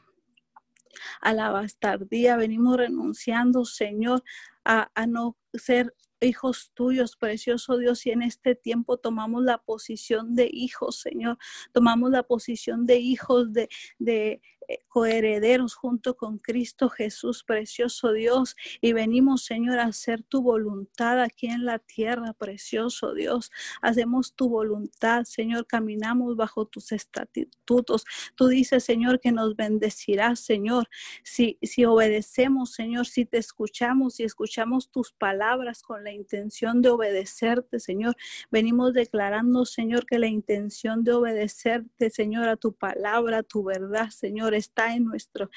[1.21, 4.23] a la bastardía, venimos renunciando, Señor,
[4.65, 10.49] a, no ser hijos tuyos, precioso Dios, y en este tiempo tomamos la posición de
[10.51, 11.39] hijos, Señor,
[11.73, 13.69] tomamos la posición de hijos de,
[13.99, 14.41] de
[14.89, 21.47] coherederos junto con Cristo Jesús, precioso Dios, y venimos, Señor, a hacer tu voluntad aquí
[21.47, 23.51] en la tierra, precioso Dios.
[23.83, 28.05] Hacemos tu voluntad, Señor, caminamos bajo tus estatutos.
[28.35, 30.89] Tú dices, Señor, que nos bendecirás, Señor,
[31.23, 36.91] si, si obedecemos, Señor, si te escuchamos y escuchamos tus palabras con la intención de
[36.91, 38.17] obedecerte, Señor.
[38.51, 44.11] Venimos declarando, Señor, que la intención de obedecerte, Señor, a tu palabra, a tu verdad,
[44.11, 45.51] Señor, está en nuestro,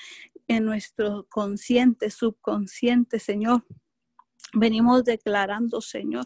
[0.48, 3.66] en nuestro consciente, subconsciente, Señor.
[4.54, 6.26] Venimos declarando, Señor,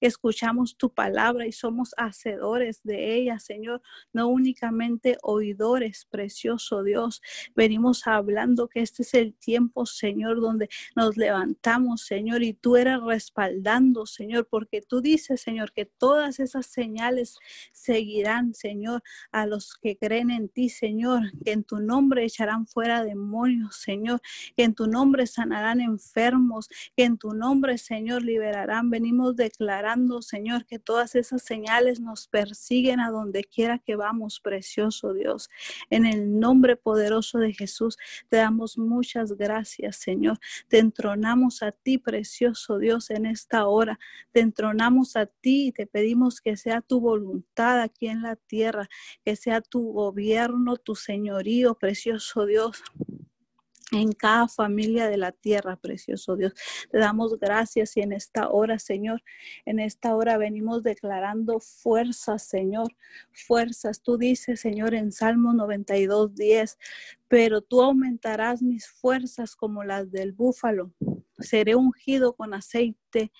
[0.00, 7.20] escuchamos tu palabra y somos hacedores de ella, Señor, no únicamente oidores, precioso Dios.
[7.56, 13.00] Venimos hablando que este es el tiempo, Señor, donde nos levantamos, Señor, y tú eres
[13.02, 17.38] respaldando, Señor, porque tú dices, Señor, que todas esas señales
[17.72, 19.02] seguirán, Señor,
[19.32, 24.20] a los que creen en ti, Señor, que en tu nombre echarán fuera demonios, Señor,
[24.56, 28.90] que en tu nombre sanarán enfermos, que en tu nombre Señor, liberarán.
[28.90, 35.14] Venimos declarando, Señor, que todas esas señales nos persiguen a donde quiera que vamos, precioso
[35.14, 35.48] Dios.
[35.88, 37.96] En el nombre poderoso de Jesús,
[38.28, 40.38] te damos muchas gracias, Señor.
[40.68, 43.98] Te entronamos a ti, precioso Dios, en esta hora.
[44.32, 48.88] Te entronamos a ti y te pedimos que sea tu voluntad aquí en la tierra,
[49.24, 52.82] que sea tu gobierno, tu señorío, precioso Dios
[53.94, 56.52] en cada familia de la tierra, precioso Dios.
[56.90, 59.22] Te damos gracias y en esta hora, Señor,
[59.64, 62.94] en esta hora venimos declarando fuerzas, Señor,
[63.32, 64.02] fuerzas.
[64.02, 66.78] Tú dices, Señor, en Salmo 92, 10,
[67.28, 70.92] pero tú aumentarás mis fuerzas como las del búfalo.
[71.38, 73.32] Seré ungido con aceite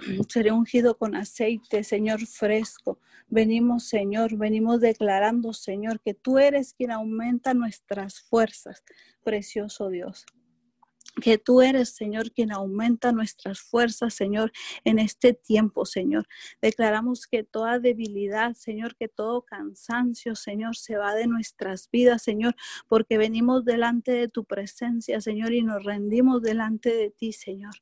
[0.28, 2.98] seré ungido con aceite, Señor, fresco.
[3.28, 8.82] Venimos, Señor, venimos declarando, Señor, que tú eres quien aumenta nuestras fuerzas,
[9.22, 10.24] precioso Dios
[11.22, 14.52] que tú eres, Señor, quien aumenta nuestras fuerzas, Señor,
[14.84, 16.26] en este tiempo, Señor.
[16.62, 22.54] Declaramos que toda debilidad, Señor, que todo cansancio, Señor, se va de nuestras vidas, Señor,
[22.88, 27.74] porque venimos delante de tu presencia, Señor, y nos rendimos delante de ti, Señor.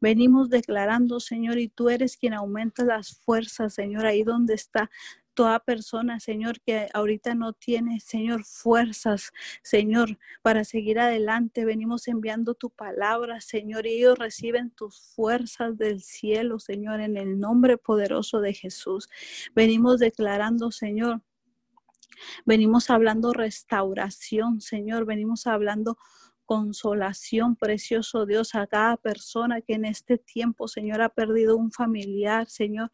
[0.00, 4.90] Venimos declarando, Señor, y tú eres quien aumenta las fuerzas, Señor, ahí donde está
[5.38, 9.30] toda persona, Señor, que ahorita no tiene, Señor, fuerzas,
[9.62, 11.64] Señor, para seguir adelante.
[11.64, 17.38] Venimos enviando tu palabra, Señor, y ellos reciben tus fuerzas del cielo, Señor, en el
[17.38, 19.08] nombre poderoso de Jesús.
[19.54, 21.22] Venimos declarando, Señor,
[22.44, 25.98] venimos hablando restauración, Señor, venimos hablando
[26.48, 32.48] consolación, precioso Dios, a cada persona que en este tiempo, Señor, ha perdido un familiar,
[32.48, 32.90] Señor,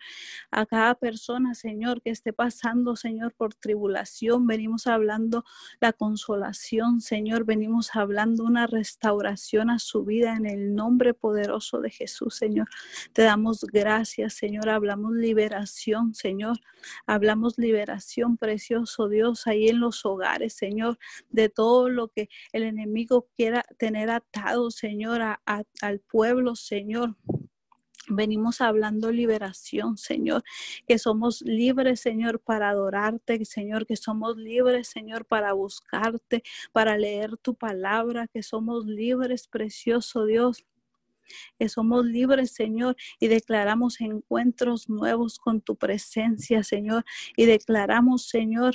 [0.50, 4.48] a cada persona, Señor, que esté pasando, Señor, por tribulación.
[4.48, 5.44] Venimos hablando
[5.80, 11.90] la consolación, Señor, venimos hablando una restauración a su vida en el nombre poderoso de
[11.90, 12.66] Jesús, Señor.
[13.12, 16.58] Te damos gracias, Señor, hablamos liberación, Señor,
[17.06, 20.98] hablamos liberación, precioso Dios, ahí en los hogares, Señor,
[21.30, 23.43] de todo lo que el enemigo quiere
[23.78, 27.16] tener atado, Señor, al pueblo, Señor.
[28.08, 30.44] Venimos hablando liberación, Señor,
[30.86, 36.42] que somos libres, Señor, para adorarte, Señor, que somos libres, Señor, para buscarte,
[36.72, 40.66] para leer tu palabra, que somos libres, precioso Dios,
[41.58, 47.04] que somos libres, Señor, y declaramos encuentros nuevos con tu presencia, Señor,
[47.36, 48.74] y declaramos, Señor,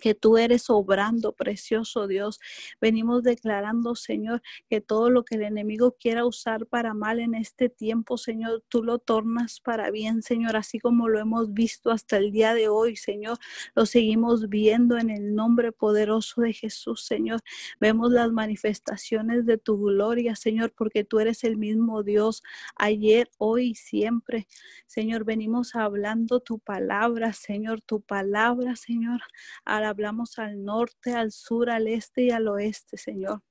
[0.00, 2.40] que tú eres obrando, precioso Dios.
[2.80, 7.68] Venimos declarando, Señor, que todo lo que el enemigo quiera usar para mal en este
[7.68, 12.32] tiempo, Señor, tú lo tornas para bien, Señor, así como lo hemos visto hasta el
[12.32, 13.38] día de hoy, Señor.
[13.74, 17.40] Lo seguimos viendo en el nombre poderoso de Jesús, Señor.
[17.80, 22.42] Vemos las manifestaciones de tu gloria, Señor, porque tú eres el mismo Dios
[22.76, 24.46] ayer, hoy y siempre.
[24.86, 29.20] Señor, venimos hablando tu palabra, Señor, tu palabra, Señor,
[29.82, 33.42] la hablamos al norte, al sur, al este y al oeste, Señor.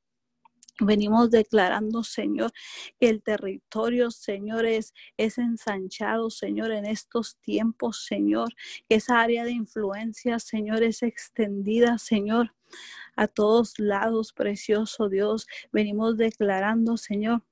[0.79, 2.51] Venimos declarando, Señor,
[2.99, 8.49] que el territorio, Señor, es, es, ensanchado, Señor, en estos tiempos, Señor,
[8.89, 12.55] que esa área de influencia, Señor, es extendida, Señor,
[13.15, 15.45] a todos lados, precioso Dios.
[15.71, 17.43] Venimos declarando, Señor,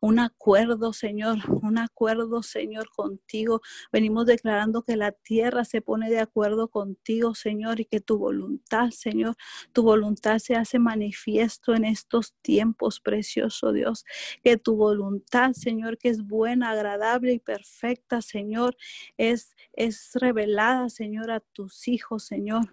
[0.00, 3.60] un acuerdo, Señor, un acuerdo, Señor, contigo.
[3.92, 8.90] Venimos declarando que la tierra se pone de acuerdo contigo, Señor, y que tu voluntad,
[8.90, 9.36] Señor,
[9.72, 14.04] tu voluntad se hace manifiesto en estos tiempos, precioso Dios.
[14.42, 18.76] Que tu voluntad, Señor, que es buena, agradable y perfecta, Señor,
[19.16, 22.70] es, es revelada, Señor, a tus hijos, Señor.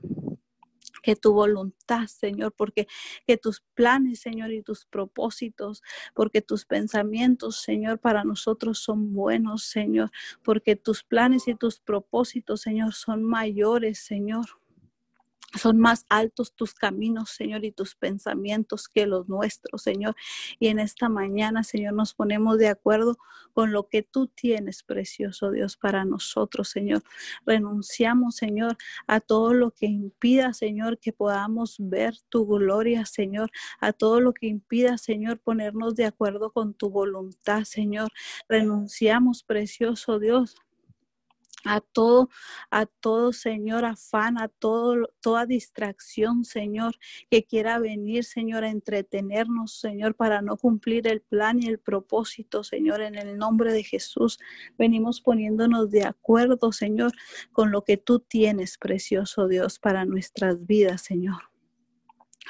[1.03, 2.87] Que tu voluntad, Señor, porque
[3.27, 5.83] que tus planes, Señor, y tus propósitos,
[6.15, 10.09] porque tus pensamientos, Señor, para nosotros son buenos, Señor,
[10.43, 14.45] porque tus planes y tus propósitos, Señor, son mayores, Señor.
[15.55, 20.15] Son más altos tus caminos, Señor, y tus pensamientos que los nuestros, Señor.
[20.59, 23.17] Y en esta mañana, Señor, nos ponemos de acuerdo
[23.53, 27.03] con lo que tú tienes, precioso Dios, para nosotros, Señor.
[27.45, 33.51] Renunciamos, Señor, a todo lo que impida, Señor, que podamos ver tu gloria, Señor.
[33.79, 38.09] A todo lo que impida, Señor, ponernos de acuerdo con tu voluntad, Señor.
[38.49, 40.55] Renunciamos, precioso Dios
[41.65, 42.29] a todo,
[42.71, 46.95] a todo, Señor, afán, a todo, toda distracción, Señor,
[47.29, 52.63] que quiera venir, Señor, a entretenernos, Señor, para no cumplir el plan y el propósito,
[52.63, 54.39] Señor, en el nombre de Jesús.
[54.77, 57.13] Venimos poniéndonos de acuerdo, Señor,
[57.51, 61.52] con lo que tú tienes, precioso Dios, para nuestras vidas, Señor.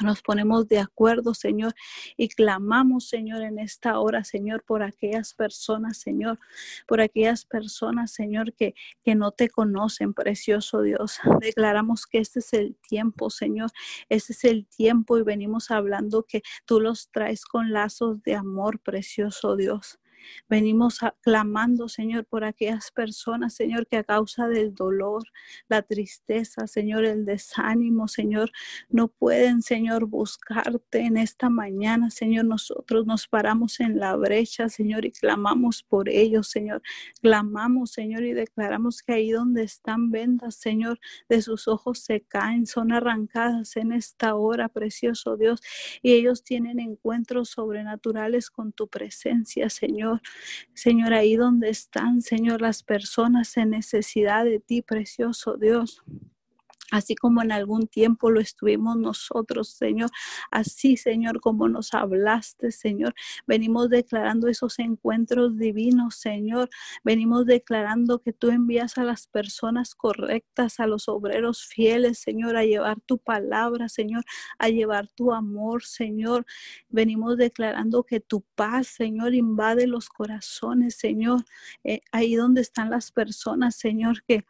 [0.01, 1.75] Nos ponemos de acuerdo, Señor,
[2.17, 6.39] y clamamos, Señor, en esta hora, Señor, por aquellas personas, Señor,
[6.87, 8.73] por aquellas personas, Señor, que,
[9.03, 11.19] que no te conocen, precioso Dios.
[11.39, 13.69] Declaramos que este es el tiempo, Señor,
[14.09, 18.79] este es el tiempo y venimos hablando que tú los traes con lazos de amor,
[18.79, 19.99] precioso Dios.
[20.49, 25.23] Venimos clamando, Señor, por aquellas personas, Señor, que a causa del dolor,
[25.67, 28.51] la tristeza, Señor, el desánimo, Señor,
[28.89, 32.45] no pueden, Señor, buscarte en esta mañana, Señor.
[32.45, 36.81] Nosotros nos paramos en la brecha, Señor, y clamamos por ellos, Señor.
[37.21, 40.99] Clamamos, Señor, y declaramos que ahí donde están vendas, Señor,
[41.29, 45.61] de sus ojos se caen, son arrancadas en esta hora, precioso Dios,
[46.01, 50.12] y ellos tienen encuentros sobrenaturales con tu presencia, Señor.
[50.73, 51.13] Señor.
[51.13, 56.03] ahí donde están, Señor, las personas en necesidad de ti, precioso Dios
[56.93, 60.11] así como en algún tiempo lo estuvimos nosotros, Señor.
[60.51, 63.15] Así, Señor, como nos hablaste, Señor.
[63.47, 66.69] Venimos declarando esos encuentros divinos, Señor.
[67.03, 72.63] Venimos declarando que tú envías a las personas correctas, a los obreros fieles, Señor, a
[72.63, 74.23] llevar tu palabra, Señor,
[74.59, 76.45] a llevar tu amor, Señor.
[76.89, 81.43] Venimos declarando que tu paz, Señor, invade los corazones, Señor.
[81.83, 84.45] Eh, ahí donde están las personas, Señor, que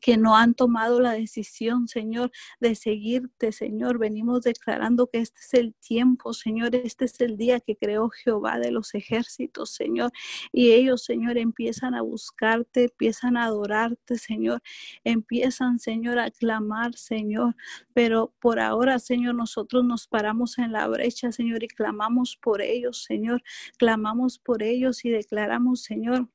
[0.00, 3.98] que no han tomado la decisión, Señor, de seguirte, Señor.
[3.98, 8.58] Venimos declarando que este es el tiempo, Señor, este es el día que creó Jehová
[8.58, 10.10] de los ejércitos, Señor.
[10.52, 14.60] Y ellos, Señor, empiezan a buscarte, empiezan a adorarte, Señor.
[15.04, 17.54] Empiezan, Señor, a clamar, Señor.
[17.94, 23.04] Pero por ahora, Señor, nosotros nos paramos en la brecha, Señor, y clamamos por ellos,
[23.04, 23.42] Señor.
[23.78, 26.28] Clamamos por ellos y declaramos, Señor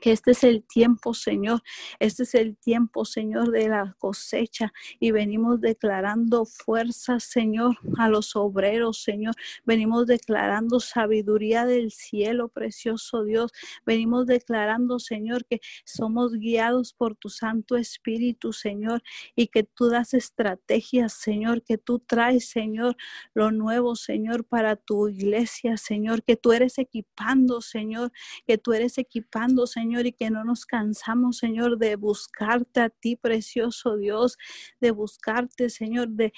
[0.00, 1.62] que este es el tiempo, Señor.
[1.98, 4.72] Este es el tiempo, Señor, de la cosecha.
[4.98, 9.34] Y venimos declarando fuerza, Señor, a los obreros, Señor.
[9.64, 13.52] Venimos declarando sabiduría del cielo, precioso Dios.
[13.84, 19.02] Venimos declarando, Señor, que somos guiados por tu Santo Espíritu, Señor.
[19.36, 21.62] Y que tú das estrategias, Señor.
[21.62, 22.96] Que tú traes, Señor,
[23.34, 26.22] lo nuevo, Señor, para tu iglesia, Señor.
[26.22, 28.10] Que tú eres equipando, Señor.
[28.46, 32.88] Que tú eres equipando, Señor Señor, y que no nos cansamos, Señor, de buscarte a
[32.88, 34.38] ti, precioso Dios,
[34.80, 36.32] de buscarte, Señor, de,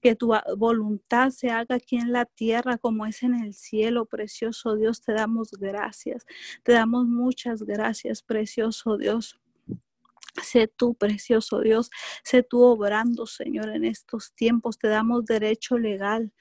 [0.00, 4.76] que tu voluntad se haga aquí en la tierra como es en el cielo, precioso
[4.76, 5.02] Dios.
[5.02, 6.24] Te damos gracias,
[6.62, 9.38] te damos muchas gracias, precioso Dios.
[10.42, 11.90] Sé tú, precioso Dios,
[12.22, 14.78] sé tú obrando, Señor, en estos tiempos.
[14.78, 16.32] Te damos derecho legal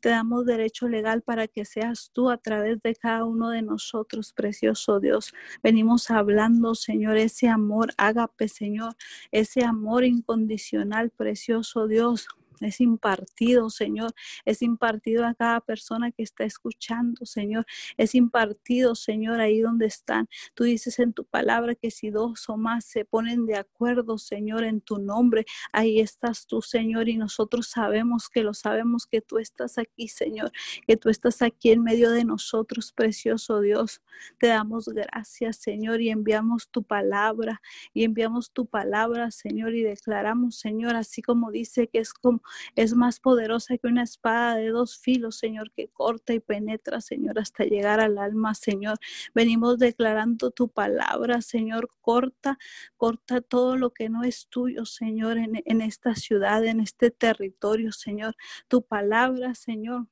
[0.00, 4.32] te damos derecho legal para que seas tú a través de cada uno de nosotros,
[4.32, 5.32] precioso Dios.
[5.62, 8.94] Venimos hablando, Señor, ese amor, ágape, Señor,
[9.32, 12.28] ese amor incondicional, precioso Dios
[12.60, 14.12] es impartido, Señor,
[14.44, 20.28] es impartido a cada persona que está escuchando, Señor, es impartido, Señor, ahí donde están.
[20.54, 24.64] Tú dices en tu palabra que si dos o más se ponen de acuerdo, Señor,
[24.64, 29.38] en tu nombre, ahí estás tú, Señor, y nosotros sabemos que lo sabemos que tú
[29.38, 30.52] estás aquí, Señor,
[30.86, 34.02] que tú estás aquí en medio de nosotros, precioso Dios.
[34.38, 37.60] Te damos gracias, Señor, y enviamos tu palabra,
[37.94, 42.42] y enviamos tu palabra, Señor, y declaramos, Señor, así como dice que es como
[42.76, 47.38] es más poderosa que una espada de dos filos, Señor, que corta y penetra, Señor,
[47.38, 48.98] hasta llegar al alma, Señor.
[49.34, 52.58] Venimos declarando tu palabra, Señor, corta,
[52.96, 57.92] corta todo lo que no es tuyo, Señor, en, en esta ciudad, en este territorio,
[57.92, 58.36] Señor.
[58.68, 60.06] Tu palabra, Señor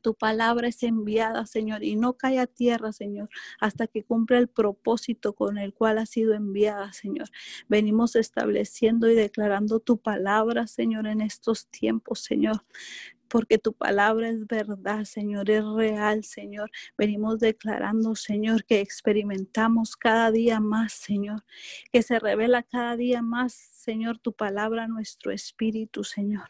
[0.00, 3.28] Tu palabra es enviada, Señor, y no cae a tierra, Señor,
[3.60, 7.28] hasta que cumpla el propósito con el cual ha sido enviada, Señor.
[7.68, 12.62] Venimos estableciendo y declarando tu palabra, Señor, en estos tiempos, Señor
[13.32, 16.70] porque tu palabra es verdad, Señor, es real, Señor.
[16.98, 21.42] Venimos declarando, Señor, que experimentamos cada día más, Señor,
[21.90, 26.46] que se revela cada día más, Señor, tu palabra, nuestro espíritu, Señor.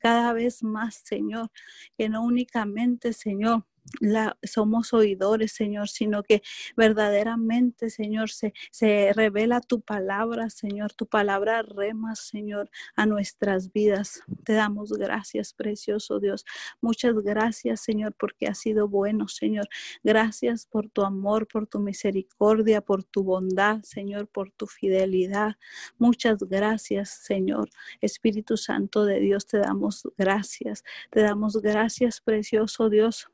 [0.00, 1.52] Cada vez más, Señor,
[1.96, 3.64] que no únicamente, Señor,
[4.00, 6.42] la, somos oidores, Señor, sino que
[6.76, 14.22] verdaderamente, Señor, se, se revela tu palabra, Señor, tu palabra rema, Señor, a nuestras vidas.
[14.44, 16.44] Te damos gracias, precioso Dios.
[16.80, 19.68] Muchas gracias, Señor, porque has sido bueno, Señor.
[20.02, 25.56] Gracias por tu amor, por tu misericordia, por tu bondad, Señor, por tu fidelidad.
[25.98, 27.70] Muchas gracias, Señor.
[28.00, 30.84] Espíritu Santo de Dios, te damos gracias.
[31.10, 33.28] Te damos gracias, precioso Dios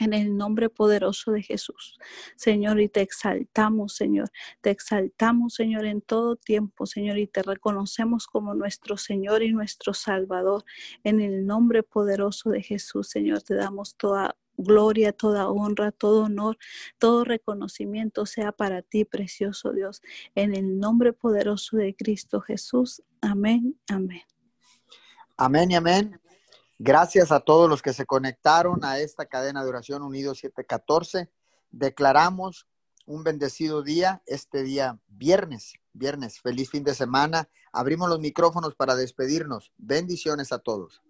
[0.00, 1.98] en el nombre poderoso de Jesús.
[2.36, 4.30] Señor, y te exaltamos, Señor.
[4.60, 9.94] Te exaltamos, Señor, en todo tiempo, Señor, y te reconocemos como nuestro Señor y nuestro
[9.94, 10.64] Salvador.
[11.04, 16.58] En el nombre poderoso de Jesús, Señor, te damos toda gloria, toda honra, todo honor,
[16.98, 20.02] todo reconocimiento sea para ti, precioso Dios.
[20.34, 23.02] En el nombre poderoso de Cristo Jesús.
[23.20, 24.22] Amén, amén.
[25.36, 26.20] Amén y amén.
[26.82, 31.30] Gracias a todos los que se conectaron a esta cadena de oración Unido 714.
[31.70, 32.68] Declaramos
[33.04, 37.50] un bendecido día, este día viernes, viernes, feliz fin de semana.
[37.70, 39.72] Abrimos los micrófonos para despedirnos.
[39.76, 41.02] Bendiciones a todos.